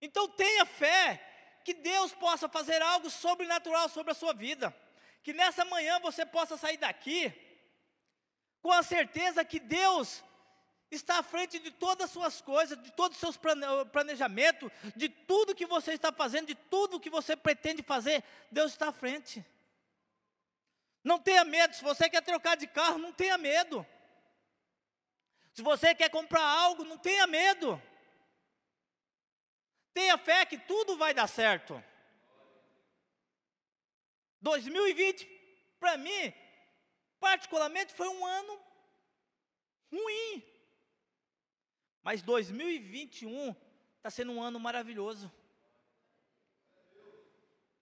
Então 0.00 0.28
tenha 0.28 0.64
fé 0.64 1.22
que 1.64 1.74
Deus 1.74 2.12
possa 2.14 2.48
fazer 2.48 2.80
algo 2.82 3.10
sobrenatural 3.10 3.88
sobre 3.88 4.12
a 4.12 4.14
sua 4.14 4.32
vida. 4.32 4.74
Que 5.22 5.32
nessa 5.32 5.64
manhã 5.64 5.98
você 6.00 6.24
possa 6.24 6.56
sair 6.56 6.76
daqui 6.76 7.32
com 8.62 8.72
a 8.72 8.82
certeza 8.82 9.44
que 9.44 9.60
Deus 9.60 10.22
está 10.90 11.18
à 11.18 11.22
frente 11.22 11.58
de 11.58 11.70
todas 11.70 12.06
as 12.06 12.10
suas 12.10 12.40
coisas, 12.40 12.80
de 12.80 12.92
todos 12.92 13.16
os 13.16 13.20
seus 13.20 13.36
planejamentos, 13.92 14.70
de 14.94 15.08
tudo 15.08 15.54
que 15.54 15.66
você 15.66 15.92
está 15.92 16.12
fazendo, 16.12 16.46
de 16.46 16.54
tudo 16.54 17.00
que 17.00 17.10
você 17.10 17.36
pretende 17.36 17.82
fazer, 17.82 18.22
Deus 18.50 18.72
está 18.72 18.88
à 18.88 18.92
frente. 18.92 19.44
Não 21.02 21.18
tenha 21.18 21.44
medo. 21.44 21.74
Se 21.74 21.82
você 21.82 22.08
quer 22.08 22.22
trocar 22.22 22.56
de 22.56 22.66
carro, 22.66 22.98
não 22.98 23.12
tenha 23.12 23.38
medo. 23.38 23.86
Se 25.56 25.62
você 25.62 25.94
quer 25.94 26.10
comprar 26.10 26.42
algo, 26.42 26.84
não 26.84 26.98
tenha 26.98 27.26
medo. 27.26 27.82
Tenha 29.94 30.18
fé 30.18 30.44
que 30.44 30.58
tudo 30.58 30.98
vai 30.98 31.14
dar 31.14 31.26
certo. 31.26 31.82
2020, 34.42 35.24
para 35.80 35.96
mim, 35.96 36.34
particularmente, 37.18 37.94
foi 37.94 38.06
um 38.06 38.26
ano 38.26 38.60
ruim. 39.90 40.44
Mas 42.02 42.20
2021 42.20 43.56
está 43.96 44.10
sendo 44.10 44.32
um 44.32 44.42
ano 44.42 44.60
maravilhoso. 44.60 45.32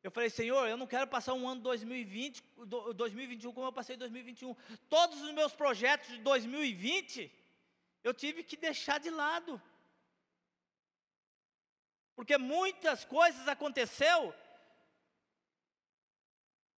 Eu 0.01 0.13
falei, 0.13 0.31
Senhor, 0.31 0.69
eu 0.69 0.77
não 0.77 0.87
quero 0.87 1.09
passar 1.09 1.35
um 1.35 1.49
ano 1.49 1.61
2020, 1.61 2.41
2021 2.95 3.53
como 3.53 3.67
eu 3.67 3.73
passei 3.73 3.97
2021. 3.97 4.55
Todos 4.89 5.21
os 5.23 5.33
meus 5.33 5.53
projetos 5.57 6.09
de 6.11 6.19
2020, 6.19 7.43
eu 8.05 8.14
tive 8.14 8.45
que 8.45 8.57
deixar 8.57 9.01
de 9.01 9.11
lado. 9.11 9.61
Porque 12.14 12.38
muitas 12.38 13.05
coisas 13.05 13.49
aconteceu 13.49 14.33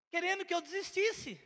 querendo 0.09 0.45
que 0.45 0.53
eu 0.53 0.61
desistisse. 0.61 1.41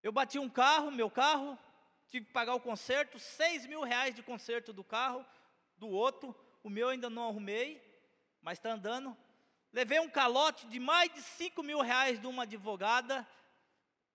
Eu 0.00 0.12
bati 0.12 0.38
um 0.38 0.48
carro, 0.48 0.92
meu 0.92 1.10
carro, 1.10 1.58
tive 2.06 2.26
que 2.26 2.32
pagar 2.32 2.54
o 2.54 2.60
conserto, 2.60 3.18
seis 3.18 3.66
mil 3.66 3.82
reais 3.82 4.14
de 4.14 4.22
conserto 4.22 4.72
do 4.72 4.84
carro, 4.84 5.26
do 5.76 5.88
outro, 5.88 6.32
o 6.62 6.70
meu 6.70 6.90
ainda 6.90 7.10
não 7.10 7.28
arrumei 7.28 7.92
mas 8.42 8.58
está 8.58 8.72
andando. 8.72 9.16
Levei 9.72 10.00
um 10.00 10.10
calote 10.10 10.66
de 10.66 10.78
mais 10.78 11.10
de 11.14 11.22
5 11.22 11.62
mil 11.62 11.80
reais 11.80 12.20
de 12.20 12.26
uma 12.26 12.42
advogada, 12.42 13.26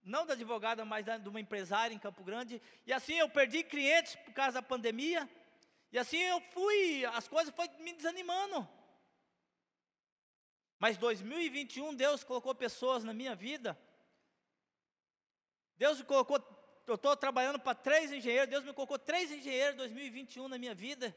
não 0.04 0.26
da 0.26 0.34
advogada, 0.34 0.86
mas 0.86 1.06
de 1.06 1.30
uma 1.30 1.40
empresária 1.40 1.94
em 1.94 2.00
Campo 2.00 2.24
Grande. 2.24 2.62
E 2.86 2.94
assim 2.94 3.16
eu 3.16 3.30
perdi 3.30 3.64
clientes 3.64 4.16
por 4.16 4.34
causa 4.34 4.54
da 4.54 4.62
pandemia. 4.62 5.30
E 5.92 5.98
assim 5.98 6.18
eu 6.18 6.42
fui, 6.52 7.06
as 7.06 7.28
coisas 7.28 7.54
foram 7.54 7.78
me 7.80 7.94
desanimando. 7.94 8.68
Mas 10.80 10.98
2021 10.98 11.96
Deus 11.96 12.24
colocou 12.24 12.54
pessoas 12.54 13.04
na 13.04 13.14
minha 13.14 13.36
vida. 13.36 13.78
Deus 15.78 16.00
me 16.00 16.06
colocou, 16.06 16.44
eu 16.88 16.96
estou 16.96 17.16
trabalhando 17.16 17.60
para 17.60 17.76
três 17.76 18.12
engenheiros, 18.12 18.50
Deus 18.50 18.64
me 18.64 18.74
colocou 18.74 18.98
três 18.98 19.32
engenheiros 19.32 19.76
em 19.76 19.78
2021 19.78 20.48
na 20.48 20.58
minha 20.58 20.74
vida. 20.74 21.16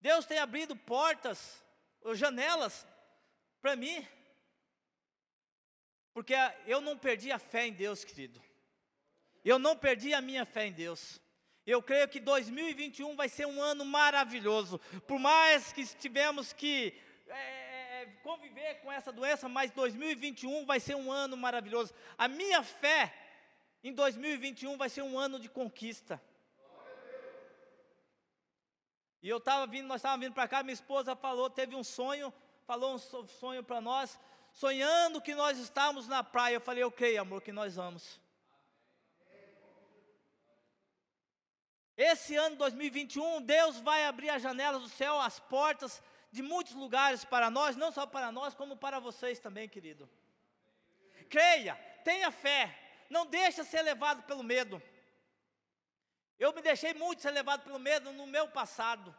Deus 0.00 0.26
tem 0.26 0.38
abrido 0.38 0.74
portas, 0.74 1.62
janelas, 2.14 2.86
para 3.60 3.76
mim, 3.76 4.06
porque 6.12 6.34
eu 6.66 6.80
não 6.80 6.96
perdi 6.96 7.30
a 7.30 7.38
fé 7.38 7.66
em 7.66 7.72
Deus, 7.72 8.04
querido. 8.04 8.42
Eu 9.44 9.58
não 9.58 9.76
perdi 9.76 10.12
a 10.12 10.20
minha 10.20 10.44
fé 10.44 10.66
em 10.66 10.72
Deus. 10.72 11.20
Eu 11.66 11.82
creio 11.82 12.08
que 12.08 12.18
2021 12.18 13.14
vai 13.16 13.28
ser 13.28 13.46
um 13.46 13.62
ano 13.62 13.84
maravilhoso. 13.84 14.78
Por 15.06 15.18
mais 15.18 15.72
que 15.72 15.84
tivemos 15.96 16.52
que 16.52 16.94
é, 17.28 18.06
conviver 18.22 18.80
com 18.80 18.90
essa 18.90 19.12
doença, 19.12 19.48
mas 19.48 19.70
2021 19.70 20.66
vai 20.66 20.80
ser 20.80 20.94
um 20.94 21.12
ano 21.12 21.36
maravilhoso. 21.36 21.94
A 22.18 22.28
minha 22.28 22.62
fé 22.62 23.14
em 23.82 23.92
2021 23.92 24.76
vai 24.76 24.88
ser 24.88 25.02
um 25.02 25.18
ano 25.18 25.38
de 25.38 25.48
conquista. 25.48 26.20
E 29.22 29.28
eu 29.28 29.36
estava 29.36 29.66
vindo, 29.66 29.86
nós 29.86 30.00
estávamos 30.00 30.24
vindo 30.24 30.34
para 30.34 30.48
cá, 30.48 30.62
minha 30.62 30.72
esposa 30.72 31.14
falou, 31.14 31.50
teve 31.50 31.76
um 31.76 31.84
sonho, 31.84 32.32
falou 32.66 32.94
um 32.94 32.98
sonho 32.98 33.62
para 33.62 33.80
nós, 33.80 34.18
sonhando 34.52 35.20
que 35.20 35.34
nós 35.34 35.58
estávamos 35.58 36.06
na 36.08 36.22
praia. 36.22 36.54
Eu 36.54 36.60
falei, 36.60 36.84
ok, 36.84 37.16
amor, 37.16 37.42
que 37.42 37.52
nós 37.52 37.76
vamos. 37.76 38.20
Esse 41.96 42.34
ano 42.34 42.56
2021, 42.56 43.42
Deus 43.42 43.78
vai 43.80 44.06
abrir 44.06 44.30
as 44.30 44.40
janelas 44.40 44.80
do 44.80 44.88
céu, 44.88 45.20
as 45.20 45.38
portas 45.38 46.02
de 46.32 46.42
muitos 46.42 46.72
lugares 46.74 47.24
para 47.24 47.50
nós, 47.50 47.76
não 47.76 47.92
só 47.92 48.06
para 48.06 48.32
nós, 48.32 48.54
como 48.54 48.76
para 48.76 48.98
vocês 48.98 49.38
também, 49.38 49.68
querido. 49.68 50.08
Creia, 51.28 51.74
tenha 52.02 52.30
fé, 52.30 52.78
não 53.10 53.26
deixe 53.26 53.62
ser 53.64 53.82
levado 53.82 54.22
pelo 54.22 54.42
medo. 54.42 54.82
Eu 56.38 56.54
me 56.54 56.62
deixei 56.62 56.94
muito 56.94 57.20
ser 57.20 57.32
levado 57.32 57.64
pelo 57.64 57.78
medo 57.78 58.12
no 58.12 58.26
meu 58.26 58.48
passado. 58.48 59.14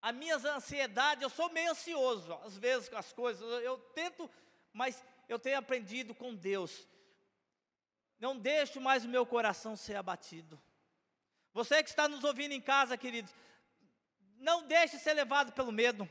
A 0.00 0.12
minha 0.12 0.36
ansiedade, 0.36 1.22
eu 1.22 1.30
sou 1.30 1.50
meio 1.50 1.72
ansioso, 1.72 2.32
às 2.44 2.56
vezes, 2.56 2.88
com 2.88 2.96
as 2.96 3.12
coisas. 3.12 3.42
Eu 3.62 3.78
tento, 3.94 4.30
mas 4.72 5.02
eu 5.28 5.38
tenho 5.38 5.58
aprendido 5.58 6.14
com 6.14 6.34
Deus. 6.34 6.86
Não 8.18 8.38
deixo 8.38 8.80
mais 8.80 9.04
o 9.04 9.08
meu 9.08 9.26
coração 9.26 9.76
ser 9.76 9.96
abatido. 9.96 10.60
Você 11.52 11.82
que 11.82 11.90
está 11.90 12.08
nos 12.08 12.22
ouvindo 12.24 12.52
em 12.52 12.60
casa, 12.60 12.96
queridos, 12.96 13.34
não 14.38 14.62
deixe 14.66 14.98
ser 14.98 15.14
levado 15.14 15.52
pelo 15.52 15.72
medo. 15.72 16.08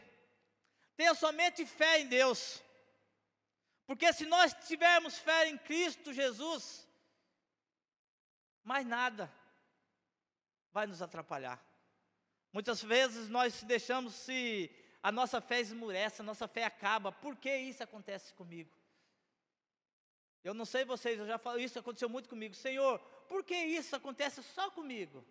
Tenha 0.95 1.13
somente 1.13 1.65
fé 1.65 2.00
em 2.00 2.08
Deus. 2.08 2.62
Porque 3.86 4.12
se 4.12 4.26
nós 4.26 4.54
tivermos 4.67 5.17
fé 5.17 5.47
em 5.47 5.58
Cristo 5.58 6.12
Jesus, 6.12 6.88
mais 8.63 8.86
nada 8.86 9.32
vai 10.73 10.86
nos 10.86 11.02
atrapalhar. 11.02 11.63
Muitas 12.58 12.82
vezes 12.82 13.30
nós 13.30 13.62
deixamos 13.62 14.15
se 14.15 14.72
a 15.04 15.12
nossa 15.12 15.39
fé 15.39 15.60
esmurece, 15.62 16.22
a 16.22 16.26
nossa 16.26 16.48
fé 16.48 16.63
acaba. 16.63 17.12
Por 17.12 17.36
que 17.36 17.56
isso 17.56 17.84
acontece 17.84 18.34
comigo? 18.34 18.72
Eu 20.43 20.56
não 20.56 20.65
sei 20.65 20.84
vocês, 20.84 21.20
eu 21.20 21.28
já 21.28 21.38
falo, 21.38 21.60
isso 21.60 21.78
aconteceu 21.78 22.10
muito 22.10 22.28
comigo. 22.28 22.56
Senhor, 22.56 22.98
por 23.30 23.43
que 23.43 23.54
isso 23.54 23.96
acontece 23.96 24.41
só 24.41 24.72
comigo? 24.72 25.24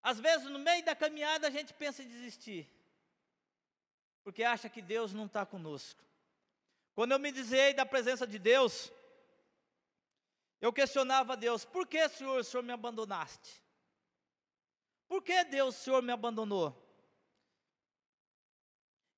Às 0.00 0.20
vezes, 0.20 0.48
no 0.48 0.60
meio 0.60 0.84
da 0.84 0.94
caminhada, 0.94 1.48
a 1.48 1.50
gente 1.50 1.74
pensa 1.74 2.04
em 2.04 2.08
desistir, 2.08 2.70
porque 4.22 4.44
acha 4.44 4.68
que 4.68 4.80
Deus 4.80 5.12
não 5.12 5.26
está 5.26 5.44
conosco. 5.44 6.00
Quando 6.94 7.10
eu 7.10 7.18
me 7.18 7.32
dizei 7.32 7.74
da 7.74 7.84
presença 7.84 8.28
de 8.28 8.38
Deus, 8.38 8.92
eu 10.60 10.72
questionava 10.72 11.32
a 11.32 11.36
Deus: 11.36 11.64
por 11.64 11.86
que, 11.86 12.08
Senhor, 12.08 12.40
o 12.40 12.44
Senhor 12.44 12.62
me 12.62 12.72
abandonaste? 12.72 13.62
Por 15.08 15.22
que, 15.22 15.44
Deus, 15.44 15.76
o 15.76 15.78
Senhor 15.80 16.02
me 16.02 16.12
abandonou? 16.12 16.76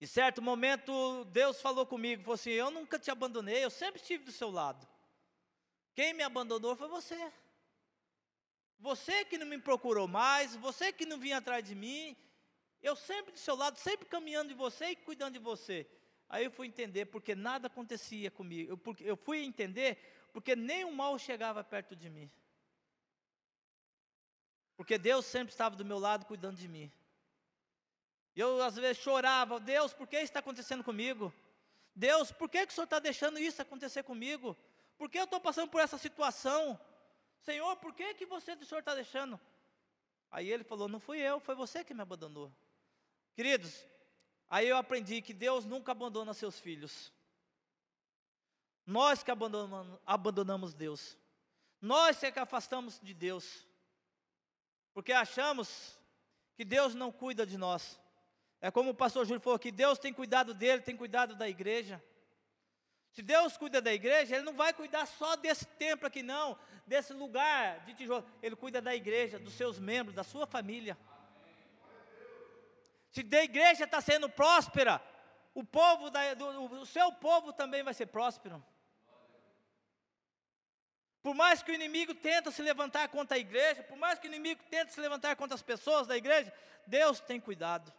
Em 0.00 0.06
certo 0.06 0.42
momento, 0.42 1.24
Deus 1.26 1.60
falou 1.60 1.86
comigo: 1.86 2.22
falou 2.22 2.34
assim, 2.34 2.50
Eu 2.50 2.70
nunca 2.70 2.98
te 2.98 3.10
abandonei, 3.10 3.64
eu 3.64 3.70
sempre 3.70 4.00
estive 4.00 4.24
do 4.24 4.32
seu 4.32 4.50
lado. 4.50 4.86
Quem 5.94 6.14
me 6.14 6.22
abandonou 6.22 6.74
foi 6.74 6.88
você. 6.88 7.32
Você 8.78 9.24
que 9.24 9.38
não 9.38 9.46
me 9.46 9.58
procurou 9.58 10.08
mais, 10.08 10.56
você 10.56 10.92
que 10.92 11.06
não 11.06 11.18
vinha 11.18 11.38
atrás 11.38 11.62
de 11.64 11.74
mim, 11.74 12.16
eu 12.82 12.96
sempre 12.96 13.32
do 13.32 13.38
seu 13.38 13.54
lado, 13.54 13.78
sempre 13.78 14.08
caminhando 14.08 14.48
de 14.48 14.54
você 14.54 14.86
e 14.86 14.96
cuidando 14.96 15.34
de 15.34 15.38
você. 15.38 15.86
Aí 16.28 16.46
eu 16.46 16.50
fui 16.50 16.66
entender 16.66 17.04
porque 17.06 17.34
nada 17.34 17.68
acontecia 17.68 18.30
comigo. 18.30 18.72
Eu, 18.72 18.78
porque, 18.78 19.04
eu 19.04 19.16
fui 19.16 19.44
entender 19.44 20.21
porque 20.32 20.54
o 20.54 20.92
mal 20.92 21.18
chegava 21.18 21.62
perto 21.62 21.94
de 21.94 22.08
mim. 22.08 22.30
Porque 24.76 24.98
Deus 24.98 25.26
sempre 25.26 25.52
estava 25.52 25.76
do 25.76 25.84
meu 25.84 25.98
lado 25.98 26.24
cuidando 26.24 26.56
de 26.56 26.66
mim. 26.66 26.90
Eu 28.34 28.62
às 28.62 28.76
vezes 28.76 29.02
chorava, 29.02 29.60
Deus, 29.60 29.92
por 29.92 30.06
que 30.06 30.16
isso 30.16 30.24
está 30.24 30.40
acontecendo 30.40 30.82
comigo? 30.82 31.32
Deus, 31.94 32.32
por 32.32 32.48
que, 32.48 32.66
que 32.66 32.72
o 32.72 32.74
Senhor 32.74 32.84
está 32.84 32.98
deixando 32.98 33.38
isso 33.38 33.60
acontecer 33.60 34.02
comigo? 34.02 34.56
Por 34.96 35.10
que 35.10 35.18
eu 35.18 35.24
estou 35.24 35.38
passando 35.38 35.68
por 35.68 35.80
essa 35.80 35.98
situação? 35.98 36.80
Senhor, 37.40 37.76
por 37.76 37.92
que, 37.94 38.14
que 38.14 38.24
você, 38.24 38.52
o 38.52 38.64
Senhor 38.64 38.80
está 38.80 38.94
deixando? 38.94 39.38
Aí 40.30 40.50
ele 40.50 40.64
falou, 40.64 40.88
não 40.88 40.98
fui 40.98 41.18
eu, 41.18 41.38
foi 41.40 41.54
você 41.54 41.84
que 41.84 41.92
me 41.92 42.00
abandonou. 42.00 42.50
Queridos, 43.34 43.86
aí 44.48 44.66
eu 44.66 44.76
aprendi 44.78 45.20
que 45.20 45.34
Deus 45.34 45.66
nunca 45.66 45.92
abandona 45.92 46.32
seus 46.32 46.58
filhos. 46.58 47.12
Nós 48.86 49.22
que 49.22 49.30
abandonamos, 49.30 50.74
Deus. 50.74 51.16
Nós 51.80 52.22
é 52.22 52.30
que 52.30 52.38
afastamos 52.38 53.00
de 53.00 53.14
Deus. 53.14 53.66
Porque 54.92 55.12
achamos 55.12 55.98
que 56.54 56.64
Deus 56.64 56.94
não 56.94 57.10
cuida 57.10 57.46
de 57.46 57.56
nós. 57.56 58.00
É 58.60 58.70
como 58.70 58.90
o 58.90 58.94
pastor 58.94 59.24
Júlio 59.26 59.40
falou 59.40 59.58
que 59.58 59.72
Deus 59.72 59.98
tem 59.98 60.12
cuidado 60.12 60.54
dele, 60.54 60.82
tem 60.82 60.96
cuidado 60.96 61.34
da 61.34 61.48
igreja. 61.48 62.02
Se 63.12 63.20
Deus 63.20 63.56
cuida 63.56 63.80
da 63.80 63.92
igreja, 63.92 64.36
Ele 64.36 64.44
não 64.44 64.54
vai 64.54 64.72
cuidar 64.72 65.06
só 65.06 65.36
desse 65.36 65.66
templo 65.66 66.06
aqui, 66.06 66.22
não, 66.22 66.58
desse 66.86 67.12
lugar 67.12 67.80
de 67.84 67.94
tijolo. 67.94 68.24
Ele 68.42 68.56
cuida 68.56 68.80
da 68.80 68.94
igreja, 68.94 69.38
dos 69.38 69.54
seus 69.54 69.78
membros, 69.78 70.14
da 70.14 70.24
sua 70.24 70.46
família. 70.46 70.96
Se 73.10 73.20
a 73.30 73.44
igreja 73.44 73.84
está 73.84 74.00
sendo 74.00 74.28
próspera, 74.30 75.02
o 75.54 75.64
povo, 75.64 76.10
da, 76.10 76.34
do, 76.34 76.80
o 76.80 76.86
seu 76.86 77.12
povo 77.12 77.52
também 77.52 77.82
vai 77.82 77.92
ser 77.92 78.06
próspero. 78.06 78.64
Por 81.22 81.34
mais 81.34 81.62
que 81.62 81.70
o 81.70 81.74
inimigo 81.74 82.14
tente 82.14 82.50
se 82.50 82.62
levantar 82.62 83.08
contra 83.08 83.36
a 83.36 83.40
igreja, 83.40 83.82
por 83.84 83.96
mais 83.96 84.18
que 84.18 84.26
o 84.26 84.30
inimigo 84.30 84.62
tente 84.68 84.92
se 84.92 85.00
levantar 85.00 85.36
contra 85.36 85.54
as 85.54 85.62
pessoas 85.62 86.06
da 86.06 86.16
igreja, 86.16 86.52
Deus 86.86 87.20
tem 87.20 87.40
cuidado. 87.40 87.92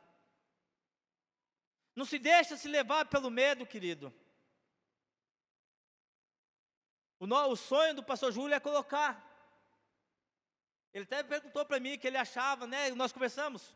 Não 1.96 2.06
se 2.06 2.20
deixa 2.20 2.58
se 2.58 2.68
levar 2.68 3.06
pelo 3.06 3.30
medo, 3.30 3.66
querido. 3.66 4.14
O, 7.20 7.28
no, 7.28 7.38
o 7.48 7.56
sonho 7.56 7.94
do 7.94 8.04
pastor 8.04 8.32
Júlio 8.32 8.56
é 8.56 8.60
colocar. 8.60 9.30
Ele 10.94 11.06
até 11.06 11.24
perguntou 11.24 11.66
para 11.66 11.80
mim 11.80 11.98
que 11.98 12.08
ele 12.08 12.18
achava, 12.18 12.68
né? 12.68 12.90
Nós 12.92 13.14
conversamos. 13.14 13.74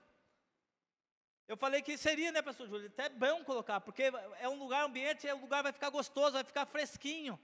Eu 1.47 1.55
falei 1.55 1.81
que 1.81 1.97
seria, 1.97 2.31
né, 2.31 2.41
pastor 2.41 2.67
Júlio? 2.67 2.87
Até 2.87 3.07
bom 3.07 3.43
colocar, 3.43 3.79
porque 3.79 4.03
é 4.39 4.49
um 4.49 4.59
lugar, 4.59 4.83
ambiente, 4.83 5.25
o 5.31 5.39
lugar 5.39 5.63
vai 5.63 5.71
ficar 5.71 5.89
gostoso, 5.89 6.33
vai 6.33 6.43
ficar 6.43 6.65
fresquinho. 6.65 7.39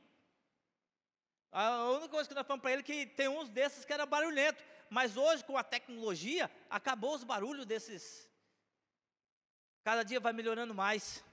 A 1.49 1.85
única 1.91 2.09
coisa 2.09 2.27
que 2.27 2.35
nós 2.35 2.45
falamos 2.45 2.61
para 2.61 2.71
ele 2.71 2.81
é 2.81 2.83
que 2.83 3.05
tem 3.05 3.29
uns 3.29 3.47
desses 3.47 3.85
que 3.85 3.93
era 3.93 4.05
barulhento, 4.05 4.61
mas 4.89 5.15
hoje 5.15 5.45
com 5.45 5.55
a 5.55 5.63
tecnologia 5.63 6.51
acabou 6.69 7.15
os 7.15 7.23
barulhos 7.23 7.65
desses. 7.65 8.29
Cada 9.83 10.03
dia 10.03 10.19
vai 10.19 10.33
melhorando 10.33 10.73
mais. 10.73 11.23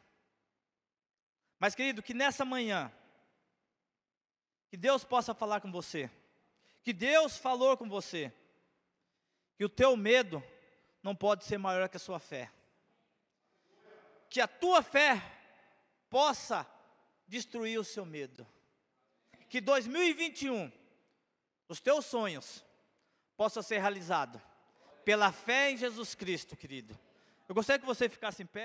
Mas 1.59 1.75
querido, 1.75 2.03
que 2.03 2.15
nessa 2.15 2.45
manhã 2.45 2.93
que 4.69 4.77
Deus 4.77 5.03
possa 5.03 5.35
falar 5.35 5.61
com 5.61 5.73
você, 5.73 6.09
que 6.85 6.93
Deus 6.93 7.37
falou 7.37 7.77
com 7.77 7.89
você, 7.89 8.33
que 9.57 9.65
o 9.65 9.69
teu 9.69 9.97
medo 9.97 10.43
não 11.03 11.17
pode 11.17 11.45
ser 11.45 11.59
maior 11.59 11.89
que 11.89 11.97
a 11.97 12.01
sua 12.01 12.21
fé, 12.21 12.51
que 14.31 14.41
a 14.41 14.49
tua 14.49 14.83
fé 14.83 15.21
possa 16.09 16.67
destruir 17.29 17.79
o 17.79 17.85
seu 17.85 18.07
medo 18.07 18.47
que 19.51 19.61
2021 19.61 20.71
os 21.69 21.81
teus 21.81 22.07
sonhos 22.07 22.65
possam 23.37 23.63
ser 23.63 23.81
realizados 23.81 24.41
pela 25.05 25.33
fé 25.33 25.73
em 25.73 25.77
Jesus 25.77 26.15
Cristo, 26.15 26.57
querido. 26.57 26.97
Eu 27.49 27.55
gostaria 27.55 27.81
que 27.81 27.87
você 27.87 28.09
ficasse 28.09 28.45
em 28.45 28.47
pé. 28.47 28.59